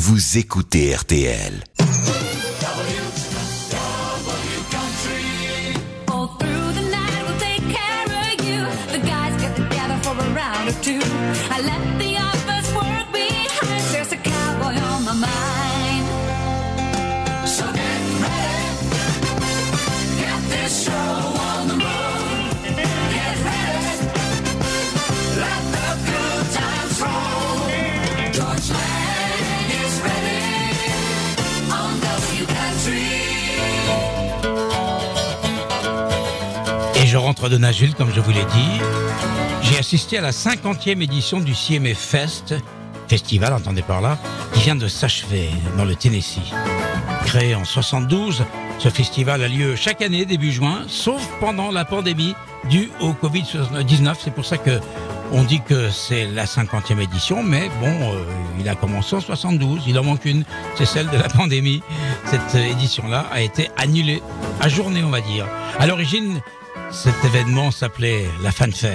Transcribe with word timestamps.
vous 0.00 0.38
écoutez 0.38 0.94
RTL. 0.94 1.62
Through 10.82 11.89
De 37.48 37.56
Nashville, 37.56 37.94
comme 37.94 38.12
je 38.14 38.20
vous 38.20 38.32
l'ai 38.32 38.44
dit. 38.44 38.80
J'ai 39.62 39.78
assisté 39.78 40.18
à 40.18 40.20
la 40.20 40.30
50e 40.30 41.00
édition 41.00 41.40
du 41.40 41.54
CMA 41.54 41.94
Fest, 41.94 42.54
festival, 43.08 43.54
entendez 43.54 43.80
par 43.80 44.02
là, 44.02 44.18
qui 44.52 44.60
vient 44.60 44.76
de 44.76 44.86
s'achever 44.88 45.48
dans 45.78 45.86
le 45.86 45.94
Tennessee. 45.94 46.52
Créé 47.24 47.54
en 47.54 47.64
72, 47.64 48.44
ce 48.78 48.88
festival 48.90 49.42
a 49.42 49.48
lieu 49.48 49.74
chaque 49.74 50.02
année 50.02 50.26
début 50.26 50.52
juin, 50.52 50.82
sauf 50.86 51.26
pendant 51.40 51.70
la 51.70 51.86
pandémie 51.86 52.34
due 52.68 52.90
au 53.00 53.12
Covid-19. 53.12 54.16
C'est 54.22 54.34
pour 54.34 54.44
ça 54.44 54.58
que 54.58 54.78
on 55.32 55.42
dit 55.42 55.62
que 55.62 55.88
c'est 55.88 56.26
la 56.26 56.44
50e 56.44 57.00
édition, 57.00 57.42
mais 57.42 57.70
bon, 57.80 58.12
euh, 58.12 58.22
il 58.58 58.68
a 58.68 58.74
commencé 58.74 59.16
en 59.16 59.20
72, 59.20 59.84
il 59.86 59.98
en 59.98 60.04
manque 60.04 60.26
une, 60.26 60.44
c'est 60.76 60.86
celle 60.86 61.08
de 61.08 61.16
la 61.16 61.28
pandémie. 61.28 61.82
Cette 62.26 62.54
édition-là 62.54 63.26
a 63.32 63.40
été 63.40 63.70
annulée, 63.78 64.22
ajournée 64.60 65.02
on 65.02 65.10
va 65.10 65.22
dire. 65.22 65.46
À 65.78 65.86
l'origine, 65.86 66.42
cet 66.90 67.24
événement 67.24 67.70
s'appelait 67.70 68.26
la 68.42 68.50
fanfare. 68.50 68.90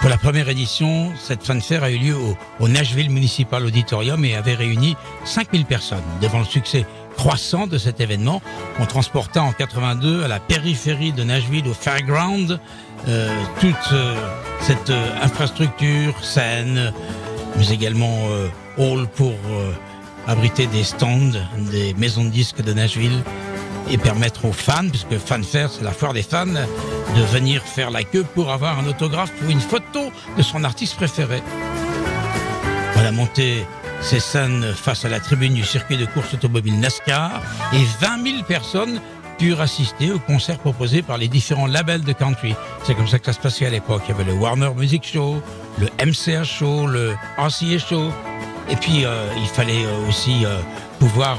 Pour 0.00 0.08
la 0.08 0.16
première 0.16 0.48
édition, 0.48 1.12
cette 1.16 1.44
fanfare 1.44 1.82
a 1.82 1.90
eu 1.90 1.98
lieu 1.98 2.16
au, 2.60 2.68
Nashville 2.68 3.10
Municipal 3.10 3.64
Auditorium 3.64 4.24
et 4.24 4.36
avait 4.36 4.54
réuni 4.54 4.96
5000 5.24 5.64
personnes. 5.64 6.02
Devant 6.20 6.38
le 6.38 6.44
succès 6.44 6.86
croissant 7.16 7.66
de 7.66 7.78
cet 7.78 8.00
événement, 8.00 8.40
on 8.78 8.86
transporta 8.86 9.42
en 9.42 9.52
82 9.52 10.22
à 10.22 10.28
la 10.28 10.38
périphérie 10.38 11.12
de 11.12 11.24
Nashville 11.24 11.66
au 11.66 11.74
Fairground 11.74 12.60
euh, 13.06 13.28
toute 13.60 13.74
euh, 13.92 14.16
cette 14.60 14.90
euh, 14.90 15.22
infrastructure, 15.22 16.24
scène, 16.24 16.92
mais 17.56 17.68
également 17.70 18.28
hall 18.76 19.08
pour 19.08 19.34
abriter 20.28 20.66
des 20.66 20.84
stands, 20.84 21.32
des 21.72 21.94
maisons 21.94 22.24
de 22.24 22.30
disques 22.30 22.62
de 22.62 22.72
Nashville 22.72 23.24
et 23.90 23.98
permettre 23.98 24.44
aux 24.44 24.52
fans, 24.52 24.88
puisque 24.88 25.18
Fanfare, 25.18 25.70
c'est 25.70 25.82
la 25.82 25.92
foire 25.92 26.12
des 26.12 26.22
fans, 26.22 26.46
de 26.46 27.22
venir 27.32 27.62
faire 27.62 27.90
la 27.90 28.04
queue 28.04 28.24
pour 28.34 28.50
avoir 28.50 28.78
un 28.78 28.86
autographe 28.86 29.32
ou 29.46 29.50
une 29.50 29.60
photo 29.60 30.12
de 30.36 30.42
son 30.42 30.64
artiste 30.64 30.96
préféré. 30.96 31.42
A 32.96 33.12
monté 33.12 33.64
ces 34.02 34.20
scènes 34.20 34.74
face 34.74 35.06
à 35.06 35.08
la 35.08 35.18
tribune 35.18 35.54
du 35.54 35.64
circuit 35.64 35.96
de 35.96 36.04
course 36.04 36.34
automobile 36.34 36.78
NASCAR 36.78 37.40
et 37.72 37.82
20 38.00 38.22
000 38.22 38.42
personnes 38.42 39.00
purent 39.38 39.60
assister 39.60 40.10
aux 40.10 40.18
concerts 40.18 40.58
proposés 40.58 41.00
par 41.02 41.16
les 41.16 41.28
différents 41.28 41.66
labels 41.66 42.02
de 42.02 42.12
country. 42.12 42.54
C'est 42.84 42.94
comme 42.94 43.08
ça 43.08 43.18
que 43.18 43.26
ça 43.26 43.32
se 43.32 43.38
passait 43.38 43.66
à 43.66 43.70
l'époque. 43.70 44.02
Il 44.06 44.10
y 44.10 44.14
avait 44.14 44.24
le 44.24 44.34
Warner 44.34 44.70
Music 44.76 45.06
Show, 45.06 45.40
le 45.78 45.86
MCA 46.04 46.44
Show, 46.44 46.86
le 46.86 47.14
RCA 47.38 47.78
Show. 47.78 48.10
Et 48.68 48.76
puis, 48.76 49.04
euh, 49.04 49.26
il 49.38 49.46
fallait 49.46 49.84
euh, 49.84 50.08
aussi 50.08 50.44
euh, 50.44 50.58
pouvoir 50.98 51.38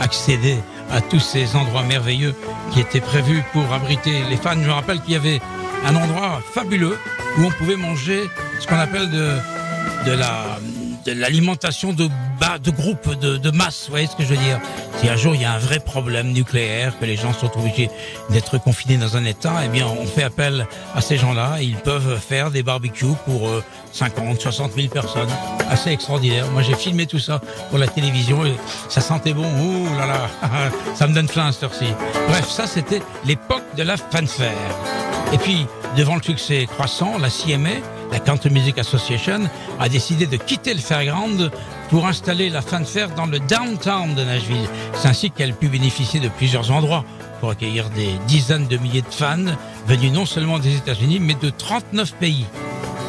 accéder 0.00 0.56
à 0.90 1.00
tous 1.00 1.20
ces 1.20 1.54
endroits 1.54 1.82
merveilleux 1.82 2.34
qui 2.72 2.80
étaient 2.80 3.00
prévus 3.00 3.42
pour 3.52 3.72
abriter 3.72 4.22
les 4.28 4.36
fans. 4.36 4.60
Je 4.62 4.70
rappelle 4.70 5.00
qu'il 5.00 5.12
y 5.12 5.16
avait 5.16 5.40
un 5.86 5.94
endroit 5.94 6.40
fabuleux 6.52 6.98
où 7.38 7.44
on 7.44 7.50
pouvait 7.50 7.76
manger 7.76 8.28
ce 8.58 8.66
qu'on 8.66 8.78
appelle 8.78 9.10
de 9.10 11.12
l'alimentation 11.12 11.92
de 11.92 12.08
de 12.62 12.70
groupes 12.70 13.14
de, 13.18 13.50
masse, 13.50 13.84
vous 13.86 13.90
voyez 13.90 14.06
ce 14.06 14.16
que 14.16 14.22
je 14.22 14.28
veux 14.28 14.36
dire 14.36 14.58
Si 15.00 15.08
un 15.08 15.16
jour 15.16 15.34
il 15.34 15.42
y 15.42 15.44
a 15.44 15.52
un 15.52 15.58
vrai 15.58 15.78
problème 15.78 16.32
nucléaire, 16.32 16.98
que 16.98 17.04
les 17.04 17.16
gens 17.16 17.32
sont 17.32 17.50
obligés 17.58 17.90
d'être 18.30 18.58
confinés 18.58 18.96
dans 18.96 19.16
un 19.16 19.24
état, 19.24 19.54
eh 19.64 19.68
bien 19.68 19.86
on 19.86 20.06
fait 20.06 20.22
appel 20.22 20.66
à 20.94 21.00
ces 21.00 21.16
gens-là, 21.16 21.58
ils 21.60 21.76
peuvent 21.76 22.18
faire 22.18 22.50
des 22.50 22.62
barbecues 22.62 23.16
pour 23.24 23.48
euh, 23.48 23.62
50, 23.92 24.40
60 24.40 24.72
000 24.74 24.88
personnes, 24.88 25.28
assez 25.70 25.90
extraordinaire. 25.90 26.50
Moi 26.50 26.62
j'ai 26.62 26.74
filmé 26.74 27.06
tout 27.06 27.18
ça 27.18 27.40
pour 27.68 27.78
la 27.78 27.86
télévision 27.86 28.44
et 28.44 28.54
ça 28.88 29.00
sentait 29.00 29.32
bon, 29.32 29.44
ouh 29.44 29.98
là 29.98 30.06
là, 30.06 30.30
ça 30.94 31.06
me 31.06 31.14
donne 31.14 31.28
faim 31.28 31.46
à 31.46 31.52
cette 31.52 31.64
heure-ci. 31.64 31.86
Bref, 32.28 32.48
ça 32.48 32.66
c'était 32.66 33.02
l'époque 33.24 33.64
de 33.76 33.82
la 33.82 33.96
fanfare. 33.96 34.48
Et 35.32 35.38
puis, 35.38 35.66
devant 35.96 36.16
le 36.16 36.22
succès 36.22 36.66
croissant, 36.66 37.16
la 37.18 37.28
CMA, 37.30 37.78
la 38.10 38.18
Country 38.18 38.50
Music 38.50 38.78
Association, 38.78 39.48
a 39.78 39.88
décidé 39.88 40.26
de 40.26 40.36
quitter 40.36 40.74
le 40.74 40.80
fairground 40.80 41.52
pour 41.90 42.06
installer 42.06 42.48
la 42.48 42.62
fanfare 42.62 43.10
dans 43.16 43.26
le 43.26 43.40
downtown 43.40 44.14
de 44.14 44.22
Nashville. 44.22 44.68
C'est 44.94 45.08
ainsi 45.08 45.30
qu'elle 45.30 45.52
pu 45.52 45.68
bénéficier 45.68 46.20
de 46.20 46.28
plusieurs 46.28 46.70
endroits 46.70 47.04
pour 47.40 47.50
accueillir 47.50 47.90
des 47.90 48.12
dizaines 48.26 48.68
de 48.68 48.76
milliers 48.76 49.02
de 49.02 49.10
fans 49.10 49.56
venus 49.86 50.12
non 50.12 50.24
seulement 50.24 50.58
des 50.58 50.76
États-Unis, 50.76 51.18
mais 51.20 51.34
de 51.34 51.50
39 51.50 52.14
pays. 52.14 52.46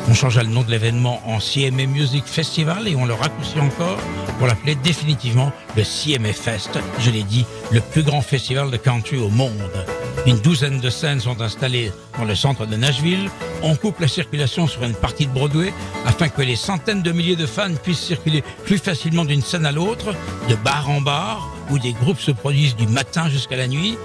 On 0.10 0.14
changea 0.16 0.42
le 0.42 0.50
nom 0.50 0.64
de 0.64 0.72
l'événement 0.72 1.22
en 1.28 1.38
CMA 1.38 1.86
Music 1.86 2.26
Festival 2.26 2.88
et 2.88 2.96
on 2.96 3.06
le 3.06 3.14
raccourcit 3.14 3.60
encore 3.60 4.00
pour 4.40 4.48
l'appeler 4.48 4.76
définitivement 4.76 5.52
le 5.78 5.84
CMA 5.84 6.34
Fest. 6.34 6.80
Je 7.00 7.12
l'ai 7.12 7.24
dit, 7.24 7.46
le 7.72 7.82
plus 7.82 8.04
grand 8.04 8.22
festival 8.22 8.72
de 8.72 8.78
country 8.78 9.18
au 9.18 9.30
monde. 9.30 9.70
Une 10.26 10.40
douzaine 10.40 10.80
de 10.80 10.90
scènes 10.90 11.20
sont 11.20 11.42
installées 11.42 11.92
dans 12.18 12.26
le 12.26 12.36
centre 12.36 12.66
de 12.66 12.76
Nashville. 12.76 13.30
On 13.64 13.76
coupe 13.76 14.00
la 14.00 14.08
circulation 14.08 14.68
sur 14.68 14.84
une 14.84 14.94
partie 14.94 15.26
de 15.26 15.32
Broadway 15.32 15.74
afin 16.06 16.30
que 16.30 16.42
les 16.42 16.56
centaines 16.56 17.02
de 17.02 17.12
milliers 17.12 17.36
de 17.36 17.46
fans 17.46 17.74
puissent 17.82 18.00
circuler 18.00 18.44
plus 18.66 18.78
facilement 18.78 19.26
d'une 19.26 19.42
scène 19.42 19.66
à 19.66 19.72
l'autre, 19.72 20.14
de 20.50 20.56
bar 20.56 20.90
en 20.90 21.02
bar, 21.02 21.50
où 21.70 21.80
des 21.80 21.94
groupes 21.94 22.20
se 22.20 22.32
produisent 22.32 22.76
du 22.76 22.88
matin 22.88 23.30
jusqu'à 23.30 23.58
la 23.58 23.68
nuit. 23.68 23.98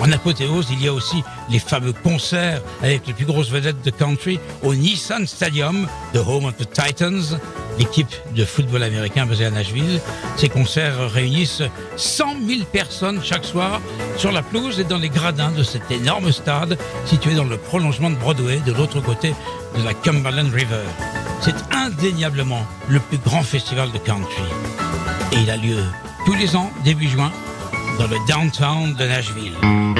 En 0.00 0.12
apothéose, 0.12 0.68
il 0.70 0.82
y 0.82 0.88
a 0.88 0.92
aussi 0.92 1.22
les 1.48 1.58
fameux 1.58 1.92
concerts 1.92 2.60
avec 2.82 3.06
les 3.06 3.12
plus 3.12 3.24
grosses 3.24 3.50
vedettes 3.50 3.82
de 3.84 3.90
country 3.90 4.38
au 4.62 4.74
Nissan 4.74 5.26
Stadium, 5.26 5.86
the 6.12 6.18
home 6.18 6.44
of 6.44 6.56
the 6.56 6.68
Titans, 6.70 7.38
l'équipe 7.78 8.12
de 8.34 8.44
football 8.44 8.82
américain 8.82 9.26
basée 9.26 9.46
à 9.46 9.50
Nashville. 9.50 10.00
Ces 10.36 10.48
concerts 10.48 11.10
réunissent 11.10 11.62
100 11.96 12.36
000 12.46 12.64
personnes 12.72 13.20
chaque 13.22 13.44
soir 13.44 13.80
sur 14.16 14.32
la 14.32 14.42
pelouse 14.42 14.80
et 14.80 14.84
dans 14.84 14.98
les 14.98 15.08
gradins 15.08 15.52
de 15.52 15.62
cet 15.62 15.90
énorme 15.90 16.32
stade 16.32 16.78
situé 17.06 17.34
dans 17.34 17.44
le 17.44 17.56
prolongement 17.56 18.10
de 18.10 18.16
Broadway 18.16 18.60
de 18.66 18.72
l'autre 18.72 19.00
côté 19.00 19.34
de 19.76 19.82
la 19.82 19.94
Cumberland 19.94 20.52
River. 20.52 20.84
C'est 21.40 21.54
indéniablement 21.72 22.66
le 22.88 23.00
plus 23.00 23.18
grand 23.18 23.42
festival 23.42 23.90
de 23.92 23.98
country. 23.98 24.42
Et 25.32 25.38
il 25.38 25.50
a 25.50 25.56
lieu 25.56 25.82
tous 26.26 26.34
les 26.34 26.56
ans, 26.56 26.70
début 26.84 27.08
juin, 27.08 27.30
dans 27.98 28.06
le 28.06 28.16
downtown 28.26 28.94
de 28.94 29.04
Nashville. 29.06 29.93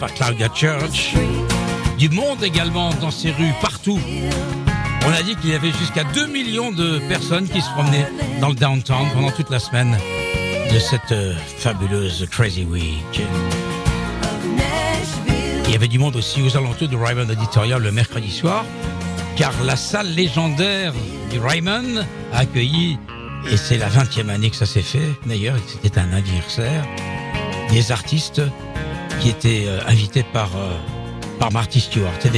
Par 0.00 0.12
Claudia 0.14 0.48
Church. 0.54 1.14
Du 1.98 2.08
monde 2.08 2.42
également 2.42 2.90
dans 2.94 3.10
ces 3.10 3.30
rues, 3.30 3.52
partout. 3.60 4.00
On 5.06 5.12
a 5.12 5.22
dit 5.22 5.36
qu'il 5.36 5.50
y 5.50 5.54
avait 5.54 5.72
jusqu'à 5.72 6.04
2 6.04 6.26
millions 6.26 6.72
de 6.72 6.98
personnes 7.08 7.46
qui 7.46 7.60
se 7.60 7.70
promenaient 7.70 8.08
dans 8.40 8.48
le 8.48 8.54
downtown 8.54 9.06
pendant 9.14 9.30
toute 9.30 9.50
la 9.50 9.58
semaine 9.58 9.96
de 10.72 10.78
cette 10.78 11.12
euh, 11.12 11.34
fabuleuse 11.58 12.26
Crazy 12.30 12.64
Week. 12.64 13.20
Il 15.66 15.70
y 15.70 15.74
avait 15.74 15.88
du 15.88 15.98
monde 15.98 16.16
aussi 16.16 16.42
aux 16.42 16.56
alentours 16.56 16.88
du 16.88 16.96
Ryman 16.96 17.30
Auditorium 17.30 17.82
le 17.82 17.92
mercredi 17.92 18.30
soir, 18.30 18.64
car 19.36 19.52
la 19.64 19.76
salle 19.76 20.12
légendaire 20.14 20.94
du 21.30 21.38
Ryman 21.38 22.06
a 22.32 22.38
accueilli, 22.38 22.98
et 23.50 23.56
c'est 23.56 23.78
la 23.78 23.88
20e 23.88 24.28
année 24.30 24.50
que 24.50 24.56
ça 24.56 24.66
s'est 24.66 24.82
fait 24.82 25.12
d'ailleurs, 25.26 25.56
c'était 25.66 25.98
un 26.00 26.12
anniversaire, 26.12 26.84
des 27.70 27.92
artistes 27.92 28.42
qui 29.20 29.28
étaient 29.28 29.64
euh, 29.66 29.80
invités 29.86 30.22
par, 30.22 30.56
euh, 30.56 30.70
par 31.38 31.52
Marty 31.52 31.80
Stewart. 31.80 32.12
C'est 32.20 32.32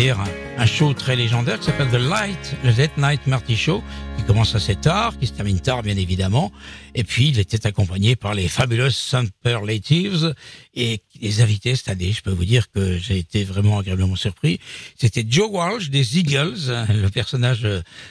un 0.63 0.67
show 0.67 0.95
très 0.95 1.17
légendaire 1.17 1.59
qui 1.59 1.67
s'appelle 1.67 1.91
The 1.91 1.95
Light, 1.95 2.55
le 2.63 2.71
Late 2.71 2.97
Night 2.97 3.27
Marty 3.27 3.57
Show, 3.57 3.83
qui 4.17 4.23
commence 4.23 4.55
assez 4.55 4.77
tard, 4.77 5.19
qui 5.19 5.27
se 5.27 5.33
termine 5.33 5.59
tard 5.59 5.83
bien 5.83 5.97
évidemment. 5.97 6.53
Et 6.95 7.03
puis 7.03 7.29
il 7.29 7.39
était 7.41 7.67
accompagné 7.67 8.15
par 8.15 8.35
les 8.35 8.47
fabulous 8.47 8.91
Superlatives 8.91 10.35
et 10.75 11.03
les 11.21 11.41
invités 11.41 11.75
cette 11.75 11.89
année. 11.89 12.13
Je 12.13 12.23
peux 12.23 12.31
vous 12.31 12.45
dire 12.45 12.71
que 12.71 12.97
j'ai 12.97 13.19
été 13.19 13.43
vraiment 13.43 13.79
agréablement 13.79 14.15
surpris. 14.15 14.61
C'était 14.97 15.25
Joe 15.29 15.49
Walsh 15.51 15.91
des 15.91 16.19
Eagles, 16.19 16.87
le 16.89 17.09
personnage 17.09 17.67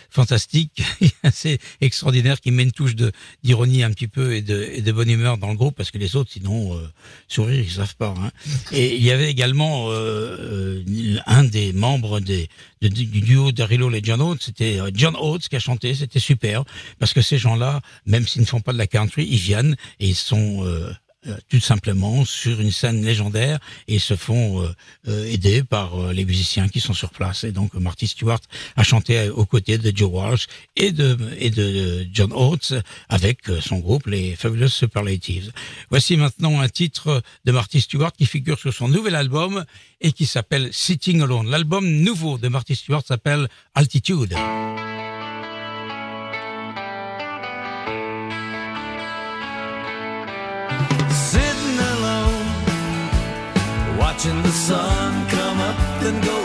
fantastique, 0.09 0.83
assez 1.23 1.59
extraordinaire, 1.79 2.41
qui 2.41 2.51
met 2.51 2.63
une 2.63 2.71
touche 2.71 2.95
d'ironie 3.43 3.83
un 3.83 3.91
petit 3.91 4.07
peu 4.07 4.35
et 4.35 4.41
de, 4.41 4.69
et 4.73 4.81
de 4.81 4.91
bonne 4.91 5.09
humeur 5.09 5.37
dans 5.37 5.49
le 5.49 5.55
groupe 5.55 5.75
parce 5.75 5.91
que 5.91 5.97
les 5.97 6.15
autres, 6.15 6.31
sinon, 6.31 6.75
euh, 6.75 6.81
sourire, 7.27 7.61
ils 7.61 7.71
savent 7.71 7.95
pas. 7.95 8.13
Hein. 8.17 8.31
Et 8.71 8.95
il 8.95 9.03
y 9.03 9.11
avait 9.11 9.29
également 9.29 9.89
euh, 9.89 10.81
euh, 10.81 11.17
un 11.27 11.43
des 11.43 11.71
membres 11.71 12.19
des, 12.19 12.40
du 12.81 13.21
duo 13.21 13.51
d'Arilo 13.51 13.91
et 13.91 14.01
John 14.03 14.21
Oates, 14.21 14.43
c'était 14.43 14.79
euh, 14.79 14.91
John 14.93 15.15
Oates 15.15 15.47
qui 15.47 15.55
a 15.55 15.59
chanté, 15.59 15.93
c'était 15.95 16.19
super, 16.19 16.63
parce 16.99 17.13
que 17.13 17.21
ces 17.21 17.37
gens-là, 17.37 17.81
même 18.05 18.27
s'ils 18.27 18.41
ne 18.41 18.47
font 18.47 18.61
pas 18.61 18.73
de 18.73 18.77
la 18.77 18.87
country, 18.87 19.25
ils 19.29 19.37
viennent 19.37 19.75
et 19.99 20.07
ils 20.07 20.15
sont 20.15 20.65
euh, 20.65 20.91
euh, 21.27 21.37
tout 21.49 21.59
simplement 21.59 22.25
sur 22.25 22.59
une 22.59 22.71
scène 22.71 23.05
légendaire 23.05 23.59
et 23.87 23.99
se 23.99 24.15
font 24.15 24.63
euh, 24.63 24.69
euh, 25.07 25.25
aider 25.25 25.63
par 25.63 25.99
euh, 25.99 26.13
les 26.13 26.25
musiciens 26.25 26.67
qui 26.67 26.79
sont 26.79 26.93
sur 26.93 27.11
place. 27.11 27.43
Et 27.43 27.51
donc 27.51 27.73
Marty 27.75 28.07
Stewart 28.07 28.39
a 28.75 28.83
chanté 28.83 29.29
aux 29.29 29.45
côtés 29.45 29.77
de 29.77 29.95
Joe 29.95 30.09
Walsh 30.11 30.47
et 30.75 30.91
de, 30.91 31.17
et 31.37 31.49
de 31.49 32.07
John 32.11 32.31
Oates 32.33 32.73
avec 33.09 33.39
son 33.61 33.79
groupe, 33.79 34.07
les 34.07 34.35
Fabulous 34.35 34.69
Superlatives. 34.69 35.51
Voici 35.89 36.17
maintenant 36.17 36.59
un 36.59 36.69
titre 36.69 37.21
de 37.45 37.51
Marty 37.51 37.81
Stewart 37.81 38.13
qui 38.13 38.25
figure 38.25 38.59
sur 38.59 38.73
son 38.73 38.87
nouvel 38.87 39.15
album 39.15 39.65
et 39.99 40.11
qui 40.11 40.25
s'appelle 40.25 40.69
Sitting 40.71 41.21
Alone. 41.21 41.49
L'album 41.49 41.87
nouveau 41.87 42.37
de 42.37 42.47
Marty 42.47 42.75
Stewart 42.75 43.03
s'appelle 43.05 43.47
Altitude. 43.75 44.35
And 56.11 56.25
go 56.25 56.40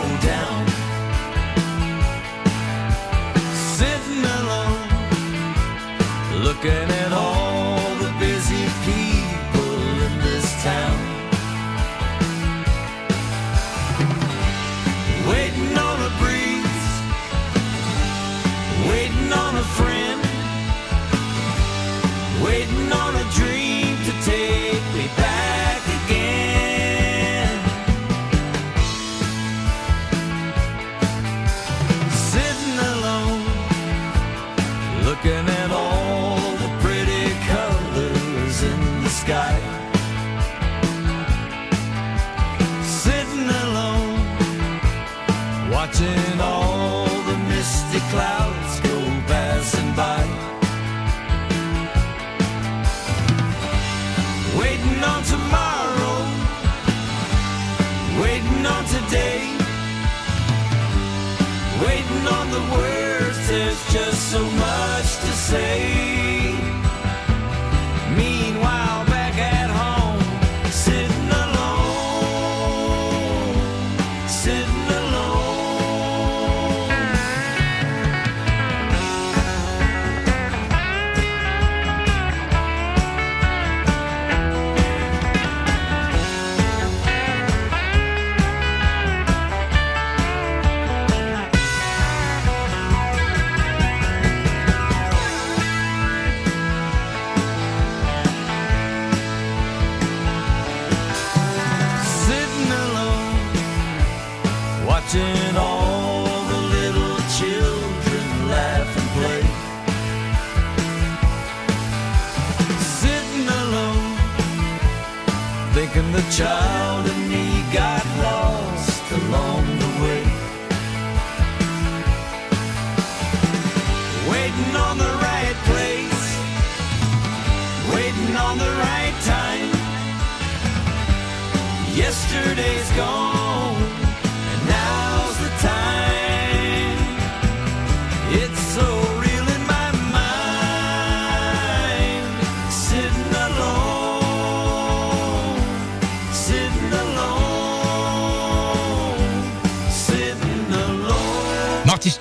sky. 39.27 39.76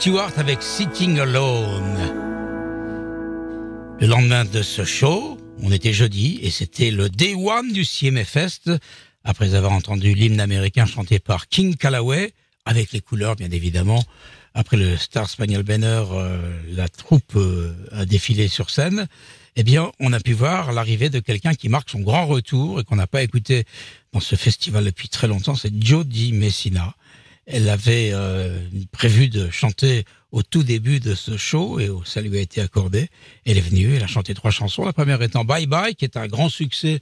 Stewart 0.06 0.32
avec 0.36 0.62
Sitting 0.62 1.18
Alone. 1.18 1.98
Le 3.98 4.06
lendemain 4.06 4.44
de 4.44 4.62
ce 4.62 4.84
show, 4.84 5.36
on 5.62 5.72
était 5.72 5.92
jeudi 5.92 6.38
et 6.42 6.50
c'était 6.50 6.90
le 6.90 7.08
day 7.08 7.34
one 7.34 7.72
du 7.72 7.84
CMA 7.84 8.24
Fest. 8.24 8.70
Après 9.24 9.54
avoir 9.54 9.72
entendu 9.72 10.14
l'hymne 10.14 10.38
américain 10.38 10.86
chanté 10.86 11.18
par 11.18 11.48
King 11.48 11.74
Callaway, 11.74 12.32
avec 12.64 12.92
les 12.92 13.00
couleurs 13.00 13.34
bien 13.34 13.50
évidemment. 13.50 14.04
Après 14.58 14.78
le 14.78 14.96
Star 14.96 15.28
Spaniel 15.28 15.62
Banner, 15.64 16.02
euh, 16.12 16.38
la 16.72 16.88
troupe 16.88 17.36
euh, 17.36 17.74
a 17.92 18.06
défilé 18.06 18.48
sur 18.48 18.70
scène. 18.70 19.06
Eh 19.54 19.62
bien, 19.62 19.92
on 20.00 20.14
a 20.14 20.18
pu 20.18 20.32
voir 20.32 20.72
l'arrivée 20.72 21.10
de 21.10 21.20
quelqu'un 21.20 21.52
qui 21.52 21.68
marque 21.68 21.90
son 21.90 22.00
grand 22.00 22.24
retour 22.24 22.80
et 22.80 22.84
qu'on 22.84 22.96
n'a 22.96 23.06
pas 23.06 23.22
écouté 23.22 23.64
dans 24.14 24.20
ce 24.20 24.34
festival 24.34 24.82
depuis 24.86 25.10
très 25.10 25.28
longtemps. 25.28 25.56
C'est 25.56 25.70
Jody 25.78 26.32
Messina. 26.32 26.94
Elle 27.44 27.68
avait 27.68 28.12
euh, 28.14 28.58
prévu 28.92 29.28
de 29.28 29.50
chanter 29.50 30.06
au 30.32 30.42
tout 30.42 30.62
début 30.62 31.00
de 31.00 31.14
ce 31.14 31.36
show 31.36 31.78
et 31.78 31.90
ça 32.06 32.22
lui 32.22 32.38
a 32.38 32.40
été 32.40 32.62
accordé. 32.62 33.08
Elle 33.44 33.58
est 33.58 33.60
venue, 33.60 33.94
elle 33.94 34.02
a 34.02 34.06
chanté 34.06 34.32
trois 34.32 34.50
chansons. 34.50 34.86
La 34.86 34.94
première 34.94 35.20
étant 35.20 35.44
Bye 35.44 35.66
Bye, 35.66 35.94
qui 35.94 36.06
est 36.06 36.16
un 36.16 36.28
grand 36.28 36.48
succès 36.48 37.00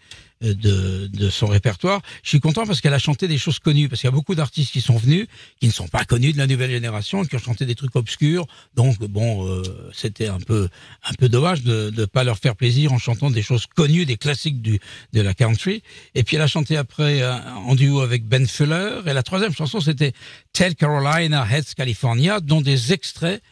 de, 0.53 1.31
son 1.31 1.47
répertoire. 1.47 2.01
Je 2.23 2.29
suis 2.29 2.41
content 2.41 2.67
parce 2.67 2.81
qu'elle 2.81 2.95
a 2.95 2.99
chanté 2.99 3.29
des 3.29 3.39
choses 3.39 3.59
connues, 3.59 3.89
parce 3.89 4.01
qu'il 4.01 4.09
y 4.09 4.13
a 4.13 4.15
beaucoup 4.15 4.35
d'artistes 4.35 4.73
qui 4.73 4.81
sont 4.81 4.97
venus, 4.97 5.27
qui 5.61 5.67
ne 5.67 5.73
sont 5.73 5.89
pas 5.89 6.05
connus 6.05 6.33
de 6.33 6.39
la 6.39 6.47
nouvelle 6.47 6.71
génération, 6.71 7.25
qui 7.25 7.35
ont 7.37 7.39
chanté 7.39 7.67
des 7.67 7.75
trucs 7.75 7.97
obscurs. 7.97 8.47
Donc 8.75 8.99
bon, 8.99 9.49
euh, 9.49 9.63
c'était 9.93 10.29
un 10.29 10.39
peu 10.39 10.69
un 11.05 11.15
peu 11.15 11.29
dommage 11.29 11.63
de 11.63 11.93
ne 11.97 12.05
pas 12.05 12.25
leur 12.25 12.39
faire 12.39 12.57
plaisir 12.57 12.93
en 12.93 12.99
chantant 12.99 13.31
des 13.31 13.43
choses 13.43 13.67
connues, 13.67 14.05
des 14.05 14.17
classiques 14.17 14.61
du 14.61 14.79
de 15.13 15.21
la 15.21 15.35
country. 15.35 15.83
Et 16.15 16.23
puis 16.23 16.37
elle 16.37 16.43
a 16.43 16.47
chanté 16.47 16.77
après 16.77 17.23
euh, 17.23 17.39
en 17.67 17.75
duo 17.75 18.01
avec 18.01 18.25
Ben 18.27 18.47
Fuller. 18.47 19.01
Et 19.07 19.13
la 19.13 19.23
troisième 19.23 19.55
chanson, 19.55 19.81
c'était 19.81 20.13
Tell 20.53 20.75
Carolina 20.75 21.47
Heads 21.51 21.75
California, 21.77 22.41
dont 22.41 22.61
des 22.61 22.93
extraits 22.93 23.43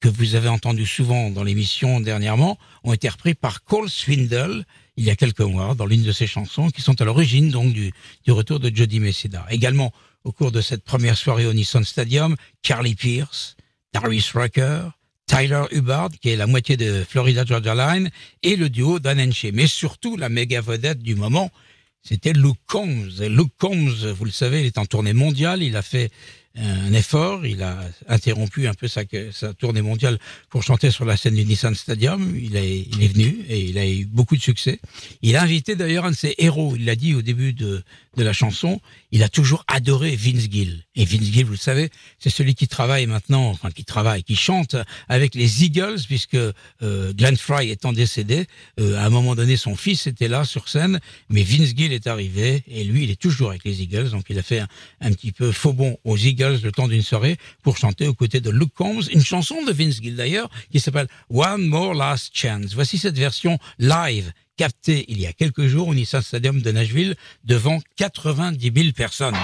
que 0.00 0.08
vous 0.08 0.34
avez 0.34 0.48
entendus 0.48 0.86
souvent 0.86 1.30
dans 1.30 1.42
l'émission 1.42 2.00
dernièrement 2.00 2.58
ont 2.84 2.92
été 2.92 3.08
repris 3.08 3.34
par 3.34 3.64
Cole 3.64 3.88
Swindle 3.88 4.64
il 4.98 5.04
y 5.04 5.10
a 5.10 5.16
quelques 5.16 5.40
mois 5.40 5.76
dans 5.76 5.86
l'une 5.86 6.02
de 6.02 6.10
ses 6.10 6.26
chansons 6.26 6.70
qui 6.70 6.82
sont 6.82 7.00
à 7.00 7.04
l'origine 7.04 7.50
donc 7.50 7.72
du, 7.72 7.92
retour 8.26 8.58
de 8.58 8.74
Jody 8.74 8.98
Messina. 8.98 9.46
Également 9.48 9.92
au 10.24 10.32
cours 10.32 10.50
de 10.50 10.60
cette 10.60 10.82
première 10.82 11.16
soirée 11.16 11.46
au 11.46 11.52
Nissan 11.52 11.84
Stadium, 11.84 12.34
Carly 12.62 12.96
Pierce, 12.96 13.56
Darius 13.94 14.32
Rucker, 14.32 14.90
Tyler 15.26 15.62
Hubbard, 15.70 16.10
qui 16.20 16.30
est 16.30 16.36
la 16.36 16.48
moitié 16.48 16.76
de 16.76 17.04
Florida 17.08 17.44
Georgia 17.44 17.74
Line, 17.76 18.10
et 18.42 18.56
le 18.56 18.68
duo 18.68 18.98
Dan 18.98 19.20
Enche. 19.20 19.46
Mais 19.52 19.68
surtout, 19.68 20.16
la 20.16 20.28
méga 20.28 20.60
vedette 20.60 20.98
du 20.98 21.14
moment, 21.14 21.52
c'était 22.02 22.32
Luke 22.32 22.58
Combs. 22.66 23.20
Et 23.20 23.28
Luke 23.28 23.52
Combs, 23.56 24.04
vous 24.04 24.24
le 24.24 24.32
savez, 24.32 24.60
il 24.60 24.66
est 24.66 24.78
en 24.78 24.86
tournée 24.86 25.12
mondiale. 25.12 25.62
Il 25.62 25.76
a 25.76 25.82
fait 25.82 26.10
un 26.58 26.92
effort. 26.92 27.46
Il 27.46 27.62
a 27.62 27.78
interrompu 28.08 28.66
un 28.66 28.74
peu 28.74 28.88
sa, 28.88 29.02
sa 29.32 29.54
tournée 29.54 29.82
mondiale 29.82 30.18
pour 30.50 30.62
chanter 30.62 30.90
sur 30.90 31.04
la 31.04 31.16
scène 31.16 31.34
du 31.34 31.44
Nissan 31.44 31.74
Stadium. 31.74 32.34
Il 32.36 32.56
est, 32.56 33.08
venu 33.08 33.44
et 33.48 33.60
il 33.60 33.78
a 33.78 33.88
eu 33.88 34.06
beaucoup 34.06 34.36
de 34.36 34.42
succès. 34.42 34.80
Il 35.22 35.36
a 35.36 35.42
invité 35.42 35.76
d'ailleurs 35.76 36.04
un 36.04 36.10
de 36.10 36.16
ses 36.16 36.34
héros. 36.38 36.74
Il 36.76 36.84
l'a 36.84 36.96
dit 36.96 37.14
au 37.14 37.22
début 37.22 37.52
de, 37.52 37.82
de 38.16 38.22
la 38.22 38.32
chanson. 38.32 38.80
Il 39.12 39.22
a 39.22 39.28
toujours 39.28 39.64
adoré 39.68 40.16
Vince 40.16 40.50
Gill. 40.50 40.84
Et 40.94 41.04
Vince 41.04 41.32
Gill, 41.32 41.44
vous 41.44 41.52
le 41.52 41.56
savez, 41.56 41.90
c'est 42.18 42.30
celui 42.30 42.54
qui 42.54 42.68
travaille 42.68 43.06
maintenant, 43.06 43.48
enfin 43.48 43.70
qui 43.70 43.84
travaille, 43.84 44.22
qui 44.22 44.36
chante 44.36 44.76
avec 45.08 45.34
les 45.34 45.64
Eagles, 45.64 46.00
puisque 46.06 46.34
euh, 46.34 47.12
Glenn 47.12 47.36
Fry 47.36 47.70
étant 47.70 47.92
décédé, 47.92 48.46
euh, 48.80 48.98
à 48.98 49.06
un 49.06 49.10
moment 49.10 49.34
donné, 49.34 49.56
son 49.56 49.76
fils 49.76 50.06
était 50.06 50.28
là 50.28 50.44
sur 50.44 50.68
scène, 50.68 51.00
mais 51.28 51.42
Vince 51.42 51.74
Gill 51.76 51.92
est 51.92 52.06
arrivé 52.06 52.64
et 52.66 52.84
lui, 52.84 53.04
il 53.04 53.10
est 53.10 53.20
toujours 53.20 53.50
avec 53.50 53.64
les 53.64 53.82
Eagles. 53.82 54.10
Donc 54.10 54.24
il 54.28 54.38
a 54.38 54.42
fait 54.42 54.60
un, 54.60 54.68
un 55.00 55.12
petit 55.12 55.32
peu 55.32 55.52
faux 55.52 55.72
bon 55.72 55.96
aux 56.04 56.16
Eagles 56.16 56.47
le 56.48 56.72
temps 56.72 56.88
d'une 56.88 57.02
soirée 57.02 57.36
pour 57.62 57.76
chanter 57.76 58.06
aux 58.06 58.14
côtés 58.14 58.40
de 58.40 58.50
Luke 58.50 58.72
Combs, 58.74 59.02
une 59.12 59.24
chanson 59.24 59.64
de 59.64 59.72
Vince 59.72 60.00
Gill 60.02 60.16
d'ailleurs, 60.16 60.50
qui 60.70 60.80
s'appelle 60.80 61.08
One 61.30 61.66
More 61.66 61.94
Last 61.94 62.30
Chance. 62.34 62.74
Voici 62.74 62.98
cette 62.98 63.18
version 63.18 63.58
live 63.78 64.32
captée 64.56 65.04
il 65.08 65.20
y 65.20 65.26
a 65.26 65.32
quelques 65.32 65.66
jours 65.66 65.88
au 65.88 65.94
Nissan 65.94 66.20
Stadium 66.22 66.60
de 66.60 66.70
Nashville 66.72 67.14
devant 67.44 67.80
90 67.96 68.72
000 68.74 68.92
personnes. 68.92 69.36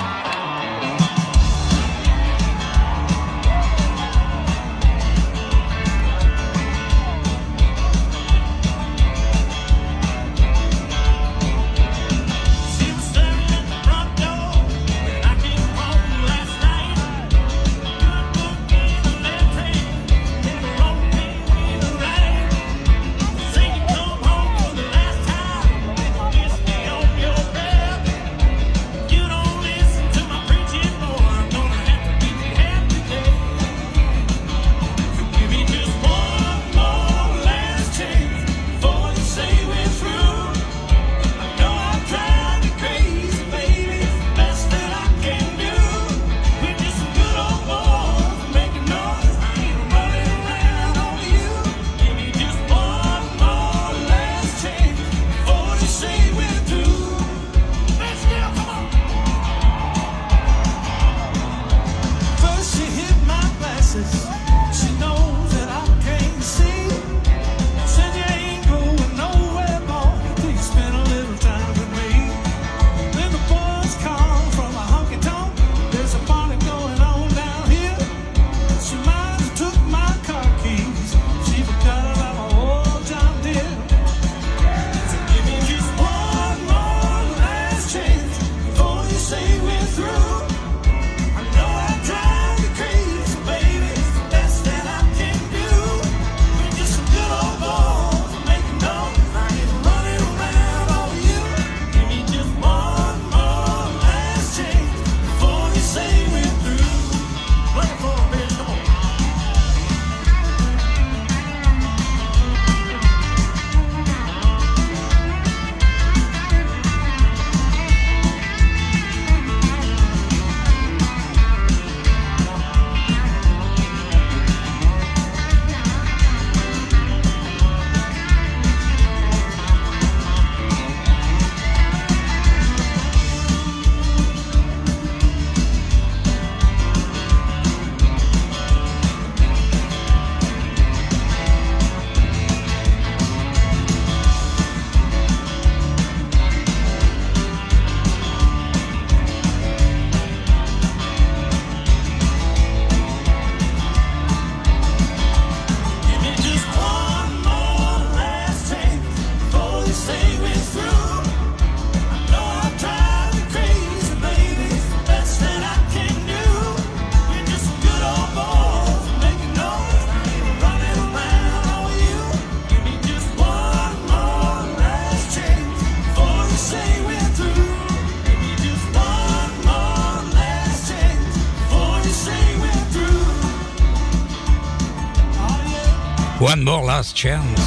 One 186.55 186.63
More 186.63 186.87
Last 186.87 187.17
Chance, 187.17 187.59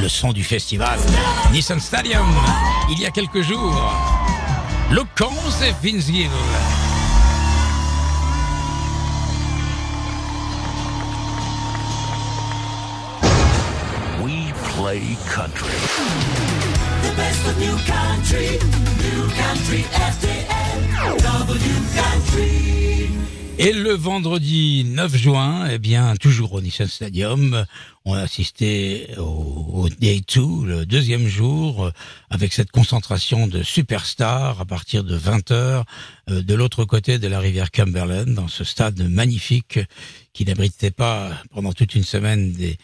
le 0.00 0.08
son 0.08 0.32
du 0.32 0.44
festival 0.44 1.00
Nissan 1.50 1.80
Stadium, 1.80 2.28
il 2.92 3.00
y 3.00 3.06
a 3.06 3.10
quelques 3.10 3.42
jours. 3.42 3.92
Luke 4.92 5.08
Combs 5.16 5.32
et 5.64 5.72
Vince 5.82 6.06
Gill. 6.06 6.30
We 14.22 14.52
play 14.76 15.16
country. 15.34 15.74
The 17.02 17.16
best 17.16 17.48
of 17.48 17.58
new 17.58 17.76
country, 17.84 18.60
new 19.02 19.28
country 19.34 19.84
RTL, 19.92 21.20
W 21.20 21.74
Country. 21.96 22.87
Et 23.60 23.72
le 23.72 23.90
vendredi 23.90 24.84
9 24.86 25.16
juin, 25.16 25.68
eh 25.68 25.78
bien, 25.78 26.14
toujours 26.14 26.52
au 26.52 26.60
Nissan 26.60 26.86
Stadium, 26.86 27.66
on 28.04 28.14
a 28.14 28.20
assisté 28.20 29.08
au, 29.18 29.88
Day 29.98 30.22
2, 30.32 30.64
le 30.64 30.86
deuxième 30.86 31.26
jour, 31.26 31.86
euh, 31.86 31.90
avec 32.30 32.52
cette 32.52 32.70
concentration 32.70 33.48
de 33.48 33.64
superstars 33.64 34.60
à 34.60 34.64
partir 34.64 35.02
de 35.02 35.18
20h 35.18 35.82
euh, 36.30 36.42
de 36.42 36.54
l'autre 36.54 36.84
côté 36.84 37.18
de 37.18 37.26
la 37.26 37.40
rivière 37.40 37.72
Cumberland, 37.72 38.32
dans 38.32 38.46
ce 38.46 38.62
stade 38.62 39.02
magnifique 39.02 39.80
qui 40.32 40.44
n'abritait 40.44 40.92
pas 40.92 41.32
pendant 41.52 41.72
toute 41.72 41.96
une 41.96 42.04
semaine 42.04 42.52
des, 42.52 42.78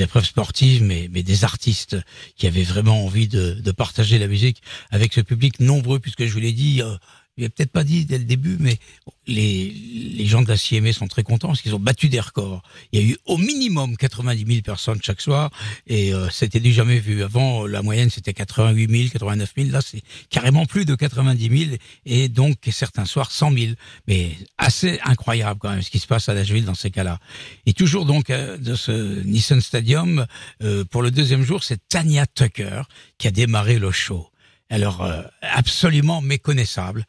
épreuves 0.00 0.26
sportives, 0.26 0.84
mais, 0.84 1.08
des 1.08 1.42
artistes 1.42 1.96
qui 2.36 2.46
avaient 2.46 2.62
vraiment 2.62 3.04
envie 3.04 3.26
de, 3.26 3.54
de 3.54 3.70
partager 3.72 4.20
la 4.20 4.28
musique 4.28 4.62
avec 4.92 5.12
ce 5.12 5.20
public 5.20 5.58
nombreux, 5.58 5.98
puisque 5.98 6.24
je 6.24 6.32
vous 6.32 6.38
l'ai 6.38 6.52
dit, 6.52 6.82
euh, 6.82 6.94
je 7.36 7.42
l'ai 7.42 7.48
peut-être 7.50 7.70
pas 7.70 7.84
dit 7.84 8.06
dès 8.06 8.18
le 8.18 8.24
début, 8.24 8.56
mais 8.58 8.78
les, 9.26 9.70
les 9.70 10.26
gens 10.26 10.40
de 10.40 10.48
la 10.48 10.56
CMA 10.56 10.92
sont 10.92 11.06
très 11.06 11.22
contents 11.22 11.48
parce 11.48 11.60
qu'ils 11.60 11.74
ont 11.74 11.80
battu 11.80 12.08
des 12.08 12.20
records. 12.20 12.62
Il 12.92 13.00
y 13.00 13.04
a 13.04 13.06
eu 13.06 13.16
au 13.26 13.36
minimum 13.36 13.96
90 13.96 14.46
000 14.46 14.62
personnes 14.62 15.00
chaque 15.02 15.20
soir 15.20 15.50
et 15.86 16.14
euh, 16.14 16.30
c'était 16.30 16.60
du 16.60 16.72
jamais 16.72 16.98
vu. 16.98 17.22
Avant, 17.22 17.66
la 17.66 17.82
moyenne 17.82 18.08
c'était 18.08 18.32
88 18.32 18.90
000, 18.90 19.08
89 19.12 19.52
000. 19.56 19.70
Là, 19.70 19.80
c'est 19.82 20.02
carrément 20.30 20.64
plus 20.64 20.86
de 20.86 20.94
90 20.94 21.66
000 21.66 21.76
et 22.06 22.28
donc 22.28 22.56
certains 22.70 23.04
soirs 23.04 23.30
100 23.30 23.52
000. 23.52 23.72
Mais 24.08 24.32
assez 24.56 24.98
incroyable 25.04 25.60
quand 25.60 25.70
même 25.70 25.82
ce 25.82 25.90
qui 25.90 25.98
se 25.98 26.06
passe 26.06 26.28
à 26.30 26.34
Nashville 26.34 26.64
dans 26.64 26.74
ces 26.74 26.90
cas-là. 26.90 27.18
Et 27.66 27.74
toujours 27.74 28.06
donc 28.06 28.30
euh, 28.30 28.56
de 28.56 28.74
ce 28.74 29.22
Nissan 29.24 29.60
Stadium, 29.60 30.26
euh, 30.62 30.84
pour 30.84 31.02
le 31.02 31.10
deuxième 31.10 31.42
jour, 31.42 31.64
c'est 31.64 31.86
Tanya 31.88 32.26
Tucker 32.26 32.82
qui 33.18 33.28
a 33.28 33.30
démarré 33.30 33.78
le 33.78 33.90
show. 33.90 34.30
Alors, 34.68 35.02
euh, 35.02 35.22
absolument 35.42 36.20
méconnaissable 36.20 37.04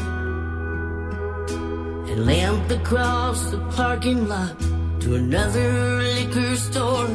and 2.19 2.27
limped 2.27 2.73
across 2.73 3.51
the 3.51 3.59
parking 3.77 4.27
lot 4.27 4.59
to 5.01 5.15
another 5.15 6.03
liquor 6.03 6.57
store. 6.57 7.09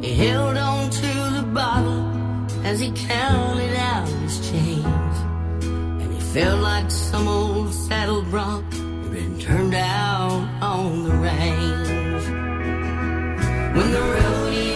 He 0.00 0.12
held 0.14 0.56
on 0.56 0.90
to 0.90 1.12
the 1.36 1.46
bottle 1.54 2.04
as 2.64 2.80
he 2.80 2.90
counted 2.92 3.76
out 3.76 4.08
his 4.08 4.50
change. 4.50 5.16
And 6.02 6.12
he 6.12 6.20
felt 6.20 6.60
like 6.62 6.90
some 6.90 7.28
old 7.28 7.72
saddle 7.72 8.22
bronc 8.22 8.72
had 8.72 9.12
been 9.12 9.38
turned 9.38 9.74
out 9.74 10.42
on 10.62 11.04
the 11.04 11.14
range. 11.28 12.26
When 13.76 13.92
the 13.92 14.00
rodeo 14.00 14.75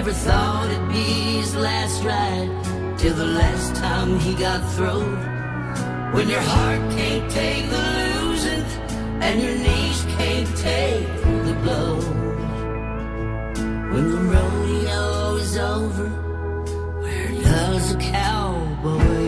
Never 0.00 0.14
thought 0.14 0.70
it'd 0.70 0.88
be 0.88 1.40
his 1.40 1.54
last 1.54 2.02
ride 2.02 2.96
till 2.96 3.14
the 3.14 3.26
last 3.26 3.76
time 3.76 4.18
he 4.18 4.32
got 4.32 4.60
thrown. 4.72 5.12
When 6.14 6.26
your 6.26 6.40
heart 6.40 6.80
can't 6.92 7.30
take 7.30 7.68
the 7.68 7.82
losing 7.98 8.64
and 9.20 9.42
your 9.42 9.56
knees 9.58 10.00
can't 10.16 10.56
take 10.56 11.06
the 11.44 11.54
blow. 11.64 11.96
When 13.92 14.10
the 14.10 14.22
rodeo 14.32 15.36
is 15.36 15.58
over, 15.58 16.08
where 17.02 17.32
does 17.42 17.94
a 17.94 17.98
cowboy 17.98 19.19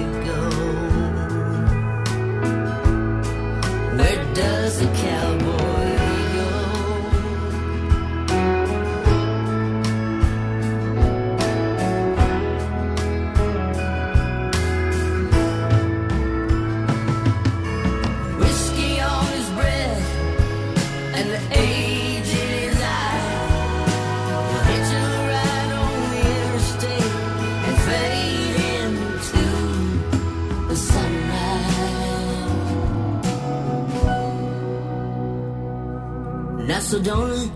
Sedona, 37.02 37.50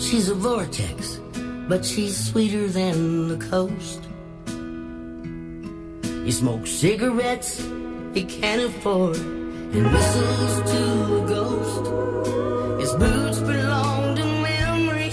she's 0.00 0.28
a 0.28 0.34
vortex, 0.34 1.20
but 1.68 1.84
she's 1.84 2.16
sweeter 2.16 2.66
than 2.66 3.28
the 3.28 3.36
coast. 3.36 4.00
He 6.24 6.32
smokes 6.32 6.72
cigarettes 6.72 7.64
he 8.14 8.24
can't 8.24 8.62
afford 8.62 9.16
and 9.16 9.92
whistles 9.92 10.72
to 10.72 11.22
a 11.22 11.28
ghost. 11.28 12.80
His 12.80 12.92
boots 12.94 13.38
belong 13.38 14.16
to 14.16 14.24
memory 14.24 15.12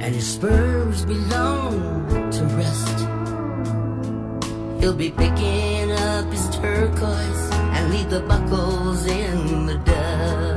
and 0.00 0.14
his 0.14 0.34
spurs 0.34 1.04
belong 1.04 2.30
to 2.30 2.44
rust. 2.54 2.98
He'll 4.80 4.94
be 4.94 5.10
picking 5.10 5.90
up 5.90 6.30
his 6.30 6.48
turquoise 6.50 7.50
and 7.74 7.92
leave 7.92 8.08
the 8.08 8.20
buckles 8.20 9.04
in 9.06 9.66
the 9.66 9.78
dust. 9.78 10.55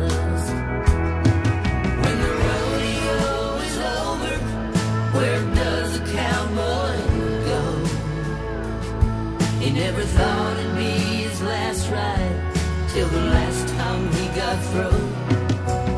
till 12.93 13.07
the 13.07 13.25
last 13.37 13.67
time 13.67 14.03
we 14.15 14.25
got 14.41 14.57
through. 14.69 15.01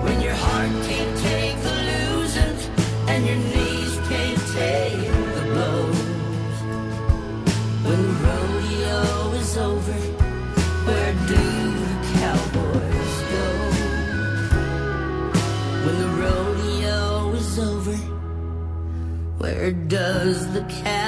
When 0.03 0.17
your 0.21 0.33
heart 0.33 0.71
can't 0.87 1.15
take 1.29 1.57
the 1.67 1.75
losing 1.89 2.57
and 3.11 3.19
your 3.27 3.39
knees 3.51 3.93
can't 4.11 4.41
take 4.59 5.07
the 5.35 5.43
blows. 5.51 6.01
When 7.85 7.99
the 8.07 8.15
rodeo 8.25 9.01
is 9.41 9.57
over, 9.57 9.99
where 10.87 11.13
do 11.31 11.45
the 11.85 11.97
cowboys 12.19 13.15
go? 13.33 13.47
When 15.85 15.97
the 16.03 16.11
rodeo 16.23 17.33
is 17.41 17.59
over, 17.59 17.97
where 19.41 19.71
does 19.71 20.37
the 20.53 20.63
cow 20.83 21.00